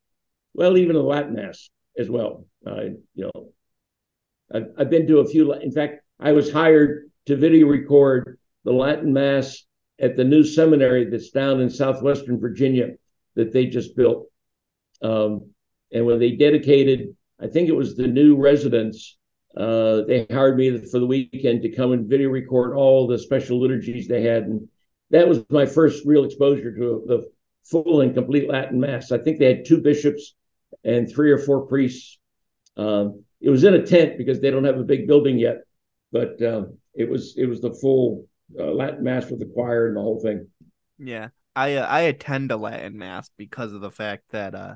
[0.54, 2.46] Well, even the Latin Mass as well.
[2.66, 2.84] Uh,
[3.16, 3.54] you know,
[4.54, 5.54] I've, I've been to a few.
[5.54, 9.64] In fact, I was hired to video record the Latin Mass
[10.00, 12.92] at the new seminary that's down in southwestern Virginia
[13.36, 14.28] that they just built.
[15.02, 15.53] Um,
[15.94, 19.18] and when they dedicated, I think it was the new residence,
[19.56, 23.62] uh, they hired me for the weekend to come and video record all the special
[23.62, 24.44] liturgies they had.
[24.44, 24.68] And
[25.12, 27.32] that was my first real exposure to the
[27.64, 29.12] full and complete Latin Mass.
[29.12, 30.34] I think they had two bishops
[30.84, 32.18] and three or four priests.
[32.76, 35.58] Um, it was in a tent because they don't have a big building yet,
[36.12, 38.26] but um, it was it was the full
[38.60, 40.48] uh, Latin Mass with the choir and the whole thing.
[40.98, 44.76] Yeah, I uh, I attend a Latin Mass because of the fact that uh,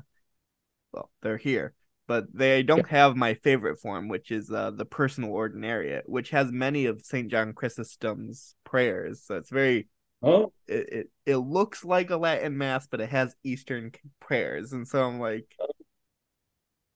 [0.92, 1.74] well, they're here,
[2.06, 2.98] but they don't yeah.
[2.98, 7.30] have my favorite form, which is uh, the personal ordinariate, which has many of Saint
[7.30, 9.22] John Chrysostom's prayers.
[9.24, 9.88] So it's very
[10.22, 14.86] Oh, it, it it looks like a Latin mass, but it has Eastern prayers, and
[14.86, 15.46] so I'm like,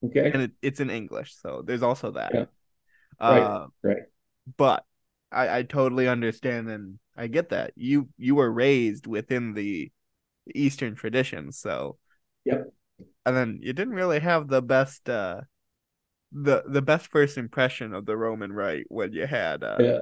[0.04, 2.32] okay, and it, it's in English, so there's also that.
[2.34, 2.44] Yeah.
[3.20, 3.42] Right.
[3.42, 4.02] Uh, right.
[4.56, 4.84] But
[5.30, 9.92] I I totally understand, and I get that you you were raised within the
[10.52, 11.98] Eastern tradition, so
[12.44, 12.72] yep.
[13.24, 15.42] And then you didn't really have the best uh
[16.32, 19.98] the the best first impression of the Roman Rite when you had uh yeah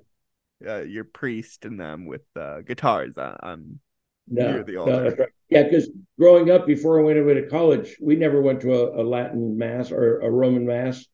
[0.66, 3.80] uh, your priest and them with uh, guitars on, on
[4.28, 5.04] no, near the altar.
[5.04, 5.28] No, right.
[5.48, 9.02] Yeah, because growing up before I went away to college, we never went to a,
[9.02, 11.04] a, Latin mass or a Roman mass.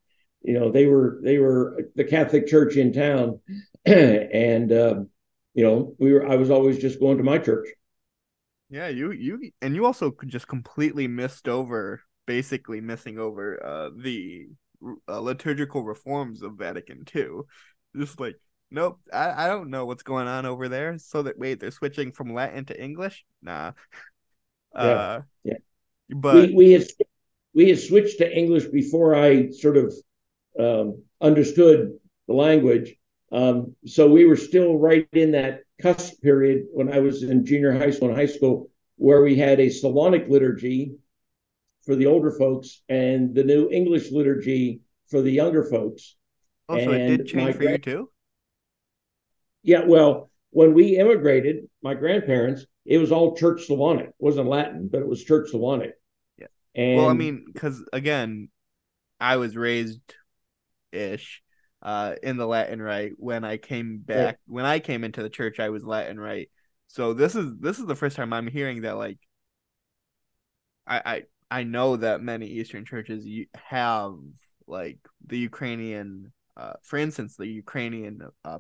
[0.43, 3.41] You know, they were they were the Catholic Church in town,
[3.87, 5.01] and uh,
[5.55, 6.27] you know, we were.
[6.27, 7.69] I was always just going to my church.
[8.69, 14.47] Yeah, you you and you also just completely missed over, basically missing over uh, the
[15.09, 17.43] uh, liturgical reforms of Vatican II.
[17.97, 18.37] Just like
[18.71, 20.99] Nope, I, I don't know what's going on over there.
[20.99, 23.25] So that wait, they're switching from Latin to English?
[23.43, 23.73] Nah.
[24.75, 25.57] Yeah, uh, yeah.
[26.11, 26.87] But we, we had
[27.55, 29.95] we had switched to English before I sort of
[30.59, 31.93] um, understood
[32.27, 32.97] the language.
[33.31, 37.73] Um, so we were still right in that cusp period when I was in junior
[37.73, 40.93] high school and high school, where we had a Slavonic liturgy
[41.85, 46.17] for the older folks and the new English liturgy for the younger folks.
[46.69, 48.11] Oh, so it did change for you too?
[49.63, 54.07] Yeah, well, when we immigrated, my grandparents, it was all Church Slavonic.
[54.07, 55.93] It wasn't Latin, but it was Church Slavonic.
[56.39, 56.47] Yeah.
[56.75, 58.49] And well, I mean, because again,
[59.21, 60.01] I was raised
[60.93, 61.43] ish
[61.87, 63.13] uh in the Latin Rite.
[63.17, 64.53] When I came back, yeah.
[64.53, 66.51] when I came into the church, I was Latin Rite.
[66.89, 68.97] So this is this is the first time I'm hearing that.
[68.97, 69.19] Like,
[70.87, 71.23] I I
[71.61, 74.17] I know that many Eastern churches have
[74.67, 78.59] like the Ukrainian, uh, for instance, the Ukrainian uh,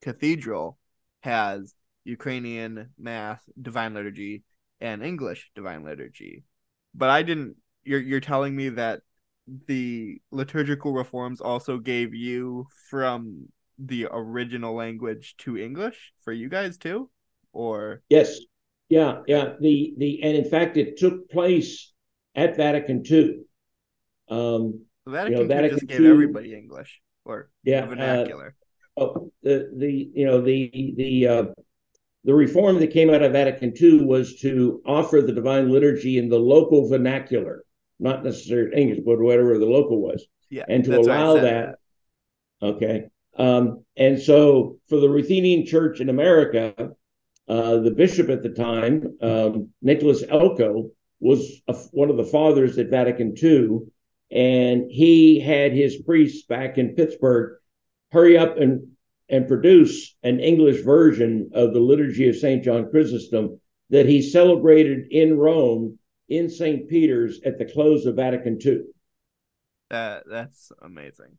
[0.00, 0.78] cathedral
[1.20, 4.44] has Ukrainian Mass, Divine Liturgy,
[4.80, 6.44] and English Divine Liturgy.
[6.94, 7.56] But I didn't.
[7.82, 9.02] You're you're telling me that
[9.66, 16.78] the liturgical reforms also gave you from the original language to English for you guys
[16.78, 17.10] too,
[17.52, 18.38] or yes,
[18.88, 19.54] yeah, yeah.
[19.60, 21.92] The the and in fact, it took place
[22.34, 23.40] at Vatican II.
[24.28, 28.54] Um, Vatican, you know, Vatican just gave everybody English or yeah, uh, vernacular.
[28.96, 31.44] Uh, oh, the the you know the the uh,
[32.24, 36.28] the reform that came out of Vatican II was to offer the Divine Liturgy in
[36.28, 37.64] the local vernacular,
[37.98, 40.26] not necessarily English, but whatever the local was.
[40.50, 41.78] Yeah, and to that's why I allow that,
[42.62, 43.08] okay.
[43.36, 46.92] Um, and so for the Ruthenian Church in America,
[47.48, 52.78] uh, the bishop at the time, um, Nicholas Elko, was a, one of the fathers
[52.78, 53.80] at Vatican II,
[54.30, 57.58] and he had his priests back in Pittsburgh
[58.12, 58.88] hurry up and
[59.28, 62.62] and produce an English version of the Liturgy of St.
[62.62, 66.88] John Chrysostom that he celebrated in Rome in St.
[66.88, 68.82] Peter's at the close of Vatican II.
[69.90, 71.38] That that's amazing.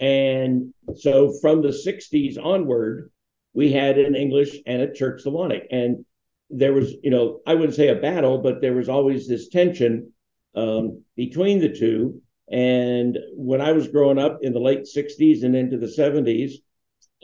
[0.00, 3.10] And so from the 60s onward,
[3.54, 5.68] we had an English and a Church Slavonic.
[5.70, 6.04] And
[6.50, 10.12] there was, you know, I wouldn't say a battle, but there was always this tension
[10.54, 12.20] um, between the two.
[12.50, 16.54] And when I was growing up in the late 60s and into the 70s,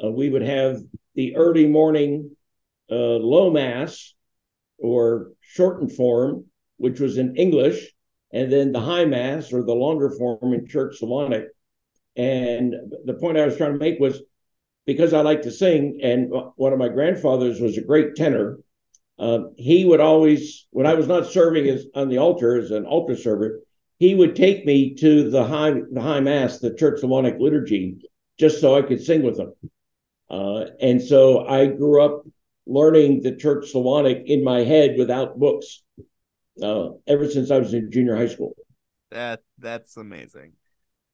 [0.03, 0.81] uh, we would have
[1.15, 2.37] the early morning
[2.91, 4.15] uh, low mass
[4.79, 6.45] or shortened form,
[6.79, 7.93] which was in English,
[8.33, 11.49] and then the high mass or the longer form in Church Slavonic.
[12.17, 14.23] And the point I was trying to make was
[14.87, 18.59] because I like to sing, and one of my grandfathers was a great tenor.
[19.19, 22.87] Uh, he would always, when I was not serving as on the altar as an
[22.87, 23.61] altar server,
[23.99, 27.99] he would take me to the high the high mass, the Church Slavonic liturgy,
[28.39, 29.53] just so I could sing with him.
[30.31, 32.25] Uh, and so I grew up
[32.67, 35.83] learning the Church Slavonic in my head without books
[36.63, 38.55] uh, ever since I was in junior high school.
[39.11, 40.53] That that's amazing.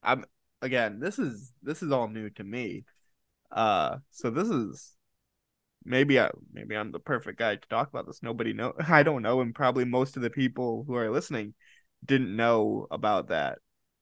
[0.03, 0.25] I'm
[0.63, 1.01] again.
[1.01, 2.85] This is this is all new to me.
[3.53, 4.95] Uh, so this is
[5.85, 8.23] maybe I maybe I'm the perfect guy to talk about this.
[8.23, 8.75] Nobody know.
[8.89, 11.55] I don't know, and probably most of the people who are listening
[12.05, 13.59] didn't know about that.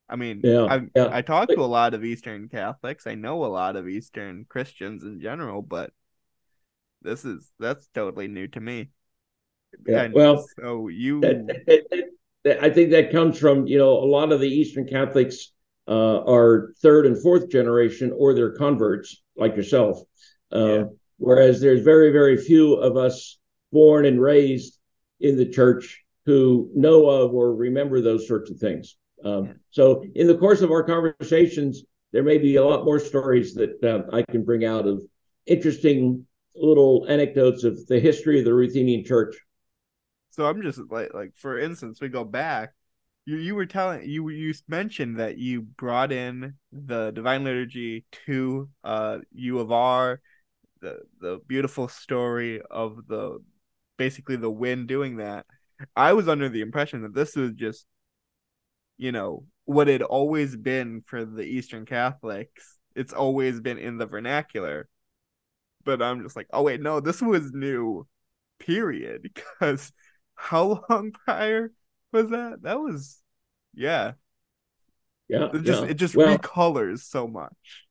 [0.09, 1.09] I mean, Yeah, I yeah.
[1.09, 3.07] I talk to a lot of Eastern Catholics.
[3.07, 5.93] I know a lot of Eastern Christians in general, but
[7.01, 8.89] this is that's totally new to me.
[9.87, 12.05] Yeah, And well, so you that, that-
[12.43, 15.51] that- I think that comes from you know a lot of the Eastern Catholics
[15.87, 19.99] uh, are third and fourth generation or they're converts like yourself,
[20.53, 20.83] uh, Yeah.
[21.17, 23.37] whereas there's very very few of us
[23.71, 24.79] born and raised
[25.19, 28.97] in the church who know of or remember those sorts of things.
[29.23, 29.53] Um, Yeah.
[29.71, 33.83] So in the course of our conversations, there may be a lot more stories that
[33.83, 35.01] uh, I can bring out of
[35.45, 39.35] interesting little anecdotes of the history of the Ruthenian Church.
[40.33, 42.73] So I'm just like like for instance, we go back.
[43.25, 48.69] You you were telling you you mentioned that you brought in the Divine Liturgy to
[48.83, 50.19] uh U of R,
[50.81, 53.39] the the beautiful story of the
[53.97, 55.45] basically the wind doing that.
[55.95, 57.85] I was under the impression that this was just
[58.97, 62.77] you know what it always been for the Eastern Catholics.
[62.95, 64.87] It's always been in the vernacular.
[65.85, 68.07] But I'm just like, oh wait, no, this was new,
[68.59, 69.23] period.
[69.59, 69.91] Because
[70.35, 71.71] how long prior
[72.11, 72.61] was that?
[72.63, 73.19] That was,
[73.73, 74.13] yeah.
[75.29, 75.89] Yeah, It just yeah.
[75.89, 77.87] it just well, recolors so much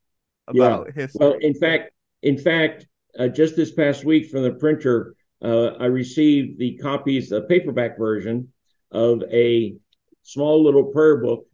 [0.52, 0.62] Yeah.
[0.68, 1.26] about history.
[1.26, 2.86] Well, in fact, in fact,
[3.18, 7.98] uh, just this past week from the printer, uh, I received the copies, the paperback
[7.98, 8.52] version
[8.92, 9.74] of a
[10.22, 11.46] small little prayer book.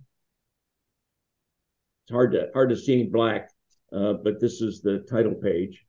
[2.04, 3.50] It's hard to hard to see in black,
[3.92, 5.86] uh, but this is the title page.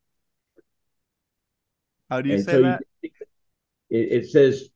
[2.10, 2.82] how do you and say so that?
[3.90, 4.70] it, it says,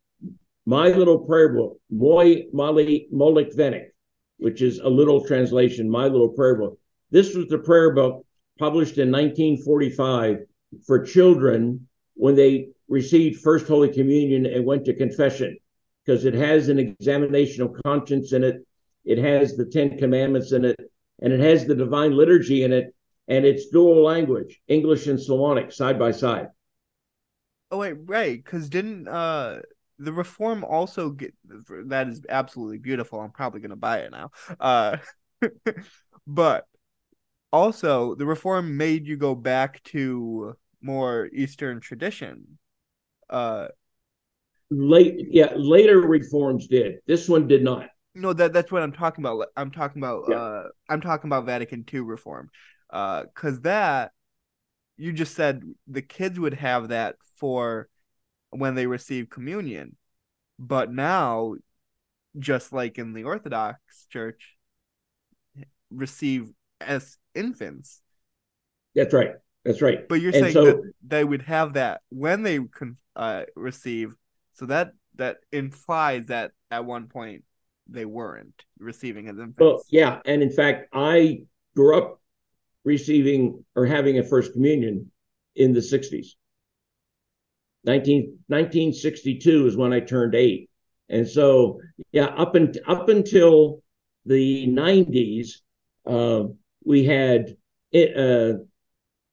[0.65, 3.93] "My little prayer book, Moi Mali Molik Venik,"
[4.37, 5.89] which is a little translation.
[5.89, 6.79] My little prayer book.
[7.11, 8.25] This was the prayer book
[8.57, 10.45] published in 1945
[10.85, 15.57] for children when they received First Holy Communion and went to confession,
[16.05, 18.65] because it has an examination of conscience in it.
[19.05, 20.79] It has the Ten Commandments in it,
[21.19, 22.93] and it has the Divine Liturgy in it,
[23.27, 26.47] and it's dual language, English and Slavonic, side by side.
[27.69, 28.41] Oh wait, right?
[28.43, 29.61] Because didn't uh
[30.03, 31.33] the reform also get
[31.87, 33.19] that is absolutely beautiful.
[33.19, 34.31] I'm probably gonna buy it now.
[34.59, 34.97] Uh,
[36.27, 36.65] but
[37.51, 42.57] also the reform made you go back to more Eastern tradition.
[43.29, 43.67] Uh,
[44.69, 49.25] late yeah later reforms did this one did not no, that that's what I'm talking
[49.25, 49.47] about.
[49.57, 50.35] I'm talking about Yeah.
[50.35, 52.49] uh, I'm talking about Vatican II reform.
[52.89, 54.11] Uh, because that
[54.97, 57.89] you just said the kids would have that for
[58.53, 59.95] when they receive communion,
[60.59, 61.55] but now,
[62.37, 63.77] just like in the Orthodox
[64.09, 64.55] Church,
[65.91, 66.49] receive
[66.81, 68.01] as infants.
[68.95, 69.31] that's right.
[69.65, 70.07] That's right.
[70.09, 74.13] But you're And saying so- that they would have that when they con- uh, receive,
[74.53, 77.43] so that that implies that at one point
[77.87, 79.59] they weren't receiving as infants.
[79.59, 80.19] well yeah.
[80.25, 81.43] And in fact i
[81.75, 82.19] grew up
[82.83, 85.11] receiving or having a first communion
[85.55, 86.27] in the 60s
[87.85, 90.69] 19, 1962 is when I turned eight.
[91.09, 91.79] And so,
[92.11, 93.83] yeah, up and up until
[94.25, 95.61] the 90s,
[96.05, 96.45] uh,
[96.85, 97.55] we had
[97.91, 98.59] it, uh,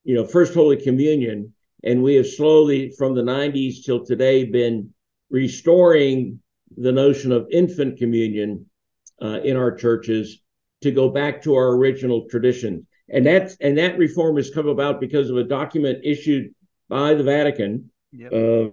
[0.03, 4.93] you know, First Holy Communion, and we have slowly from the 90s till today been
[5.29, 6.39] restoring
[6.77, 8.65] the notion of infant communion
[9.21, 10.41] uh, in our churches
[10.81, 12.85] to go back to our original tradition.
[13.09, 16.53] And that's and that reform has come about because of a document issued
[16.87, 18.33] by the Vatican, yep.
[18.33, 18.69] uh,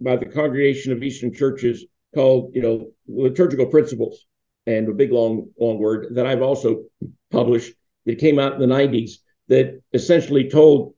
[0.00, 4.26] by the Congregation of Eastern Churches, called you know liturgical principles,
[4.66, 6.84] and a big long long word that I've also
[7.30, 7.74] published.
[8.06, 9.12] It came out in the 90s
[9.48, 10.94] that essentially told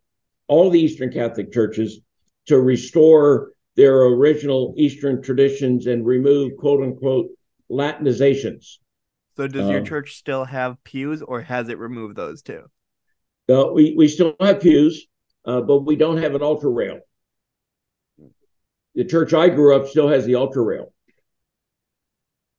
[0.47, 2.01] all the Eastern Catholic churches
[2.47, 7.29] to restore their original Eastern traditions and remove quote unquote
[7.71, 8.79] Latinizations.
[9.37, 12.65] So does your um, church still have pews or has it removed those too?
[13.49, 15.07] No, we, we still have pews,
[15.47, 17.01] uh, but we don't have an altar rail.
[18.95, 20.93] The church I grew up still has the altar rail.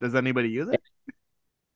[0.02, 0.82] Does anybody use it?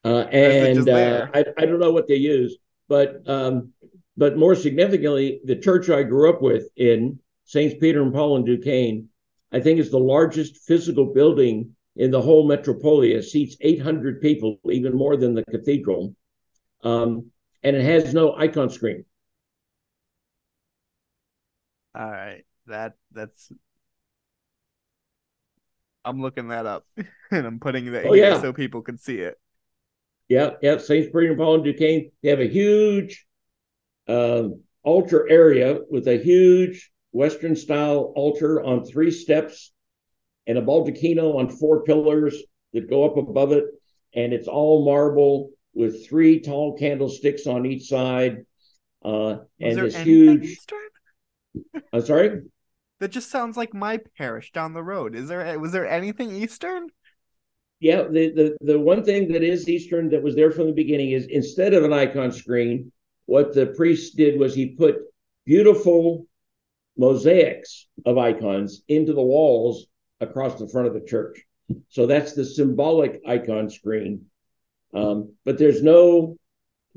[0.04, 3.74] Uh, and uh, I, I don't know what they use, but um,
[4.16, 8.46] but more significantly, the church I grew up with in Saints Peter and Paul in
[8.46, 9.10] Duquesne,
[9.52, 14.96] I think is the largest physical building in the whole metropolia, seats 800 people, even
[14.96, 16.16] more than the cathedral.
[16.84, 17.32] Um,
[17.64, 19.06] and it has no icon screen.
[21.96, 22.44] All right.
[22.68, 23.52] That that's
[26.08, 26.86] I'm looking that up
[27.32, 28.42] and I'm putting that oh, here yeah.
[28.42, 29.38] so people can see it.
[30.30, 30.78] Yeah, yeah.
[30.78, 31.06] St.
[31.06, 33.26] Peter and Paul and Duquesne, they have a huge
[34.08, 39.72] um, altar area with a huge Western style altar on three steps
[40.46, 42.36] and a baldacchino on four pillars
[42.74, 43.66] that go up above it.
[44.14, 48.46] And it's all marble with three tall candlesticks on each side.
[49.04, 50.58] Uh, and this huge.
[51.94, 52.42] I'm sorry?
[53.00, 55.16] That just sounds like my parish down the road.
[55.16, 56.90] Is there was there anything Eastern?
[57.80, 61.12] Yeah, the, the the one thing that is Eastern that was there from the beginning
[61.12, 62.92] is instead of an icon screen,
[63.28, 64.98] what the priest did was he put
[65.46, 66.26] beautiful
[66.98, 69.86] mosaics of icons into the walls
[70.20, 71.44] across the front of the church.
[71.90, 74.26] So that's the symbolic icon screen.
[74.94, 76.38] Um, but there's no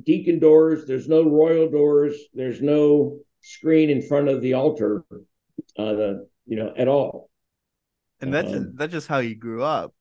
[0.03, 5.05] deacon doors, there's no royal doors, there's no screen in front of the altar,
[5.79, 7.31] uh, the, you know, at all.
[8.21, 9.95] And that's um, that's just how you grew up.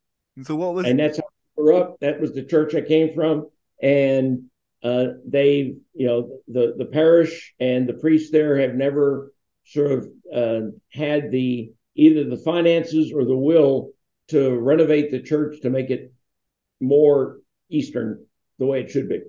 [0.43, 1.97] So what was and that's how I grew up.
[2.01, 3.47] That was the church I came from,
[3.81, 4.43] and
[4.83, 9.33] uh, they, you know, the the parish and the priest there have never
[9.65, 13.91] sort of uh, had the either the finances or the will
[14.29, 16.13] to renovate the church to make it
[16.79, 17.39] more
[17.69, 18.25] Eastern
[18.57, 19.21] the way it should be.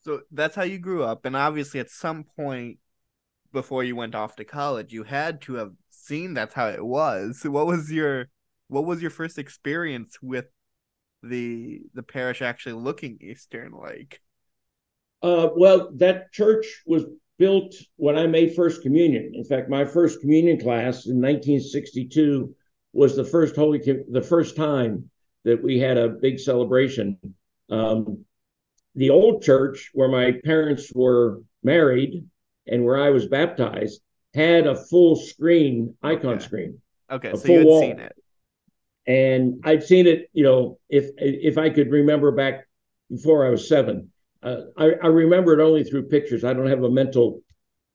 [0.00, 1.24] So that's how you grew up.
[1.24, 2.78] And obviously, at some point
[3.56, 7.40] before you went off to college, you had to have seen that's how it was.
[7.42, 8.28] What was your
[8.68, 10.44] what was your first experience with
[11.22, 14.20] the the parish actually looking Eastern like?
[15.22, 17.04] Uh, well, that church was
[17.38, 19.32] built when I made First Communion.
[19.34, 22.54] In fact, my first communion class in 1962
[22.92, 23.80] was the first Holy
[24.10, 25.10] the first time
[25.44, 27.18] that we had a big celebration.
[27.70, 28.26] Um,
[28.94, 32.22] the old church where my parents were married
[32.66, 34.00] and where I was baptized
[34.34, 36.44] had a full screen icon okay.
[36.44, 36.80] screen.
[37.10, 37.80] Okay, so you had wall.
[37.80, 38.16] seen it.
[39.06, 42.66] And I'd seen it, you know, if if I could remember back
[43.08, 44.10] before I was seven
[44.42, 46.44] uh, I, I, remember it only through pictures.
[46.44, 47.42] I don't have a mental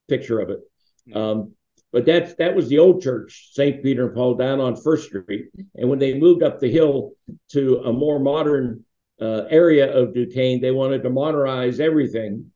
[0.09, 0.59] picture of it.
[1.07, 1.17] Hmm.
[1.17, 1.53] Um,
[1.93, 3.83] but that's that was the old church, St.
[3.83, 5.49] Peter and Paul, down on First Street.
[5.75, 7.13] And when they moved up the hill
[7.49, 8.85] to a more modern
[9.21, 12.50] uh, area of Duquesne, they wanted to modernize everything,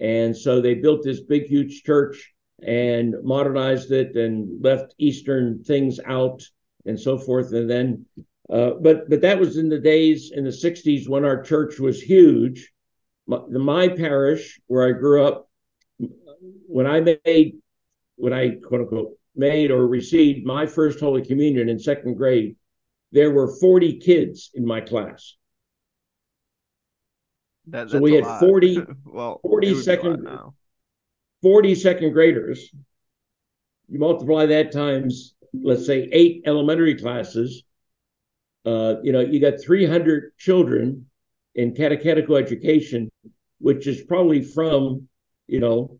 [0.00, 2.32] and so they built this big, huge church
[2.62, 6.42] and modernized it and left Eastern things out
[6.84, 7.52] and so forth.
[7.52, 8.06] And then,
[8.50, 12.00] uh, but but that was in the days in the '60s when our church was
[12.00, 12.72] huge
[13.26, 15.48] my, my parish where I grew up,
[16.66, 17.56] when I made,
[18.16, 22.56] when I quote unquote made or received my first Holy Communion in second grade,
[23.12, 25.34] there were 40 kids in my class.
[27.68, 28.40] That, so we had lot.
[28.40, 30.28] 40, well, 40 second,
[31.42, 32.70] 40 second graders.
[33.88, 37.62] You multiply that times, let's say, eight elementary classes.
[38.64, 41.06] Uh, you know, you got 300 children
[41.54, 43.10] in catechetical education,
[43.58, 45.08] which is probably from,
[45.46, 45.98] you know,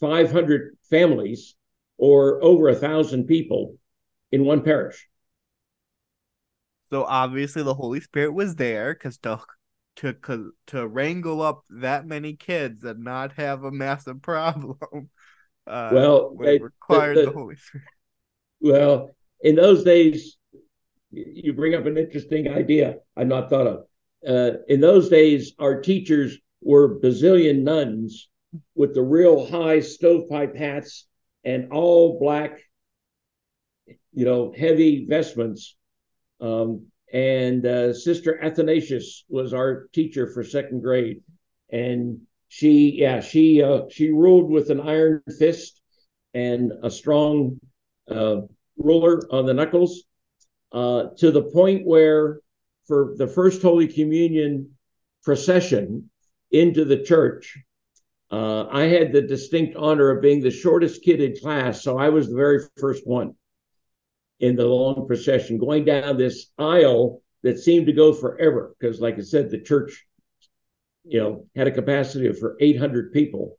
[0.00, 1.54] 500 families
[1.98, 3.76] or over a thousand people
[4.30, 5.08] in one parish.
[6.90, 9.18] So obviously the Holy Spirit was there because
[9.96, 14.78] to to wrangle up that many kids and not have a massive problem.
[15.68, 17.86] Uh, well, they, required the, the, the, Holy Spirit.
[18.60, 20.36] Well, in those days,
[21.10, 23.84] you bring up an interesting idea I've not thought of.
[24.24, 28.28] Uh, in those days, our teachers were Basilian nuns
[28.74, 31.06] with the real high stovepipe hats
[31.44, 32.60] and all black,
[34.12, 35.76] you know, heavy vestments.
[36.40, 36.86] Um,
[37.16, 41.22] and uh, Sister Athanasius was our teacher for second grade,
[41.70, 45.80] and she, yeah, she uh, she ruled with an iron fist
[46.34, 47.58] and a strong
[48.10, 48.42] uh,
[48.76, 50.04] ruler on the knuckles,
[50.72, 52.40] uh, to the point where,
[52.86, 54.72] for the first Holy Communion
[55.24, 56.10] procession
[56.50, 57.56] into the church,
[58.30, 62.10] uh, I had the distinct honor of being the shortest kid in class, so I
[62.10, 63.36] was the very first one
[64.40, 68.74] in the long procession, going down this aisle that seemed to go forever.
[68.78, 70.06] Because, like I said, the church,
[71.04, 73.58] you know, had a capacity of for 800 people,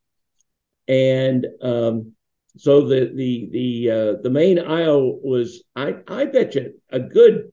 [0.87, 2.13] and um,
[2.57, 7.51] so the the the uh, the main aisle was I I bet you a good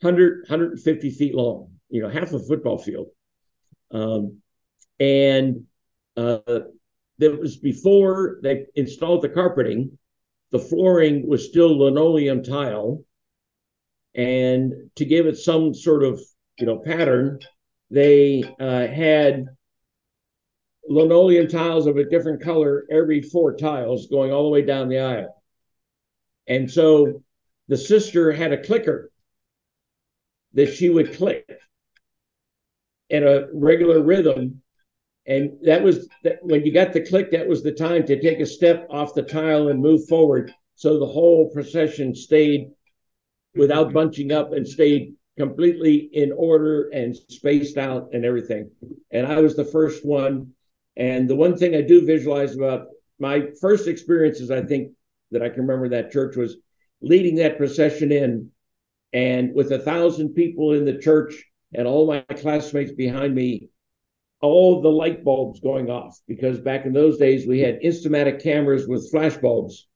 [0.00, 3.08] 100 150 feet long, you know, half a football field,
[3.90, 4.38] um,
[5.00, 5.64] and
[6.16, 6.38] uh,
[7.18, 9.97] that was before they installed the carpeting.
[10.50, 13.04] The flooring was still linoleum tile,
[14.14, 16.20] and to give it some sort of
[16.58, 17.40] you know pattern,
[17.90, 19.46] they uh, had
[20.88, 24.98] linoleum tiles of a different color every four tiles going all the way down the
[24.98, 25.42] aisle.
[26.46, 27.22] And so
[27.68, 29.10] the sister had a clicker
[30.54, 31.46] that she would click
[33.10, 34.62] in a regular rhythm
[35.28, 38.40] and that was that when you got the click that was the time to take
[38.40, 40.52] a step off the tile and move forward.
[40.74, 42.70] So the whole procession stayed
[43.54, 48.70] without bunching up and stayed completely in order and spaced out and everything.
[49.10, 50.54] And i was the first one.
[50.96, 52.86] And the one thing i do visualize about
[53.18, 54.92] my first experiences i think
[55.30, 56.56] that i can remember that church was
[57.02, 58.50] leading that procession in.
[59.12, 63.68] And with a thousand people in the church and all my classmates behind me
[64.40, 68.86] all the light bulbs going off because back in those days we had instamatic cameras
[68.86, 69.88] with flash bulbs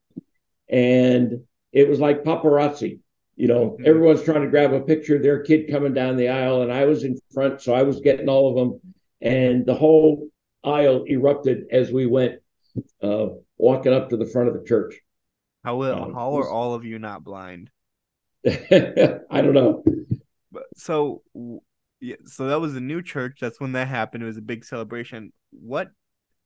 [0.68, 1.40] and
[1.72, 2.98] it was like paparazzi
[3.34, 3.70] you know?
[3.70, 3.86] Mm-hmm.
[3.86, 6.84] everyone's trying to grab a picture of their kid coming down the aisle and i
[6.84, 10.28] was in front so i was getting all of them and the whole
[10.64, 12.40] aisle erupted as we went
[13.02, 13.28] uh,
[13.58, 14.94] walking up to the front of the church.
[15.64, 17.70] How will um, how are all of you not blind?
[18.46, 19.84] I don't know.
[20.50, 21.22] But so
[22.02, 23.38] yeah, so that was a new church.
[23.40, 24.24] That's when that happened.
[24.24, 25.32] It was a big celebration.
[25.52, 25.88] What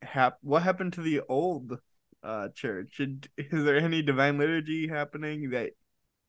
[0.03, 1.79] hap- What happened to the old
[2.23, 3.01] uh, church?
[3.39, 5.71] Is there any divine liturgy happening that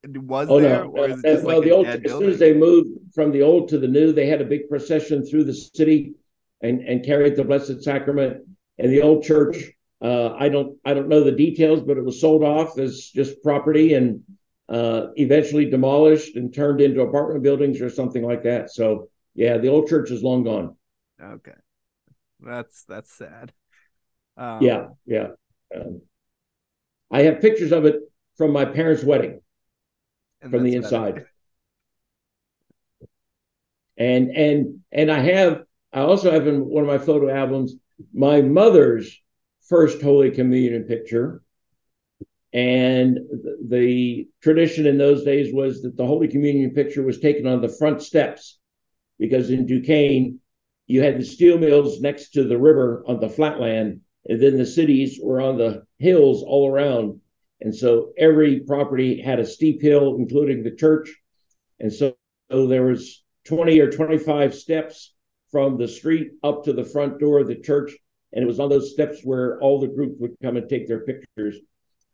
[0.08, 0.92] was oh, there, no.
[0.92, 3.42] or is it just well, like the old as soon as they moved from the
[3.42, 6.14] old to the new, they had a big procession through the city
[6.62, 8.48] and and carried the Blessed Sacrament.
[8.80, 9.58] And the old church,
[10.02, 13.44] uh, I don't I don't know the details, but it was sold off as just
[13.44, 14.24] property and
[14.70, 18.72] uh, eventually demolished and turned into apartment buildings or something like that.
[18.72, 20.76] So yeah, the old church is long gone.
[21.22, 21.54] Okay,
[22.40, 23.54] that's that's sad.
[24.36, 25.28] Um, yeah, yeah.
[25.74, 26.02] Um,
[27.12, 28.02] I have pictures of it
[28.36, 29.42] from my parents' wedding,
[30.42, 31.14] from the inside.
[31.14, 31.32] Better.
[33.96, 35.64] And and and I have
[35.94, 37.76] I also have in one of my photo albums
[38.14, 39.22] my mother's
[39.70, 41.44] first Holy Communion picture.
[42.54, 43.20] And
[43.68, 47.70] the tradition in those days was that the Holy Communion picture was taken on the
[47.70, 48.58] front steps
[49.20, 50.40] because in Duquesne,
[50.86, 54.66] you had the steel mills next to the river on the flatland, and then the
[54.66, 57.20] cities were on the hills all around.
[57.60, 61.14] And so every property had a steep hill, including the church.
[61.80, 62.16] And so,
[62.52, 65.14] so there was 20 or 25 steps
[65.52, 67.94] from the street up to the front door of the church.
[68.34, 71.06] And it was on those steps where all the group would come and take their
[71.06, 71.58] pictures.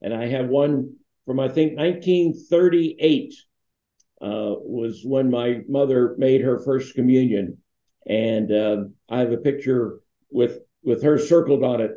[0.01, 0.95] And I have one
[1.25, 3.33] from, I think, 1938
[4.23, 7.57] uh, was when my mother made her first communion,
[8.07, 9.99] and uh, I have a picture
[10.31, 11.91] with with her circled on it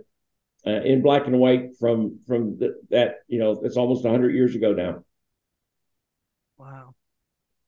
[0.67, 4.57] uh, in black and white from from the, that you know it's almost hundred years
[4.57, 5.05] ago now.
[6.59, 6.95] Wow.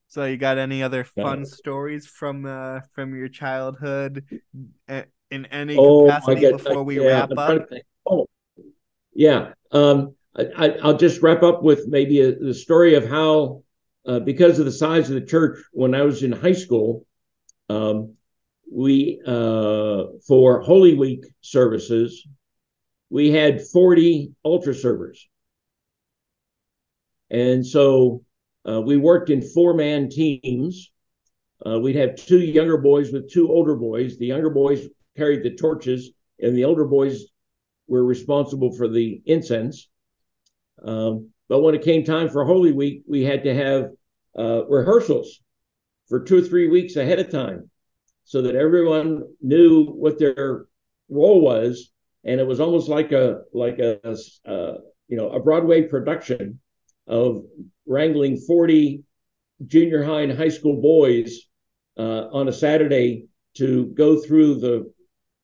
[0.09, 4.25] So you got any other fun stories from uh, from your childhood
[5.31, 7.69] in any oh, capacity before we yeah, wrap up?
[8.07, 8.27] Oh,
[9.13, 9.53] yeah.
[9.71, 13.63] Um, I, will just wrap up with maybe a, the story of how
[14.09, 17.07] uh, because of the size of the church when I was in high school,
[17.69, 18.15] um,
[18.73, 22.27] we uh, for Holy Week services,
[23.11, 25.29] we had 40 altar servers.
[27.31, 28.25] And so
[28.67, 30.91] uh, we worked in four man teams.
[31.65, 34.17] Uh, we'd have two younger boys with two older boys.
[34.17, 37.25] The younger boys carried the torches, and the older boys
[37.89, 39.89] were responsible for the incense.
[40.83, 43.91] Um, But when it came time for Holy Week, we had to have
[44.39, 45.41] uh, rehearsals
[46.09, 47.71] for two or three weeks ahead of time
[48.25, 50.67] so that everyone knew what their
[51.09, 51.91] role was.
[52.25, 54.75] And it was almost like a like a, uh,
[55.09, 56.61] you know a Broadway production
[57.07, 57.43] of
[57.87, 59.03] wrangling 40
[59.67, 61.41] junior high and high school boys
[61.97, 63.27] uh, on a Saturday
[63.57, 64.93] to go through the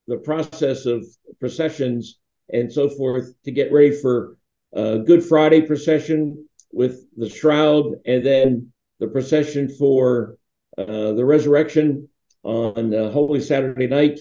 [0.06, 1.06] the process of
[1.40, 2.18] processions
[2.52, 4.36] and so forth to get ready for
[4.74, 10.36] Good Friday procession with the shroud, and then the procession for
[10.76, 12.08] uh, the resurrection
[12.42, 14.18] on Holy Saturday night.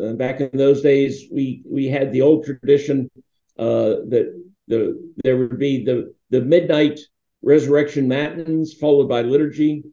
[0.00, 3.10] Uh, back in those days, we we had the old tradition
[3.58, 6.98] uh, that the there would be the the midnight
[7.42, 9.84] resurrection matins followed by liturgy,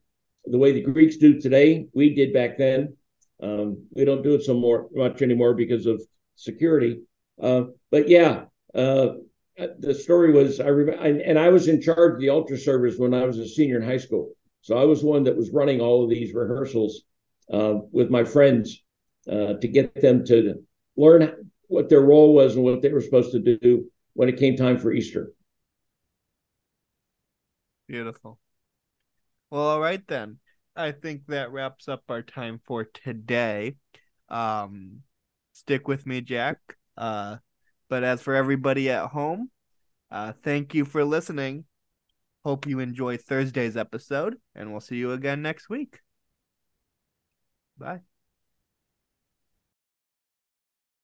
[0.46, 1.88] the way the Greeks do today.
[1.94, 2.96] We did back then.
[3.42, 6.02] Um, we don't do it so more much anymore because of
[6.36, 7.02] security.
[7.42, 9.10] Uh, but yeah, uh,
[9.58, 13.14] the story was I remember, and I was in charge of the altar service when
[13.14, 14.34] I was a senior in high school.
[14.62, 17.02] So I was one that was running all of these rehearsals
[17.52, 18.84] uh, with my friends
[19.30, 20.64] uh, to get them to
[20.96, 24.56] learn what their role was and what they were supposed to do when it came
[24.56, 25.34] time for Easter.
[27.88, 28.40] Beautiful.
[29.50, 30.40] Well, all right then.
[30.76, 33.76] I think that wraps up our time for today.
[34.30, 35.02] Um,
[35.52, 36.58] stick with me, Jack.
[36.96, 37.38] Uh,
[37.92, 39.52] but as for everybody at home,
[40.10, 41.66] uh, thank you for listening.
[42.46, 46.00] Hope you enjoy Thursday's episode, and we'll see you again next week.
[47.78, 48.11] Bye.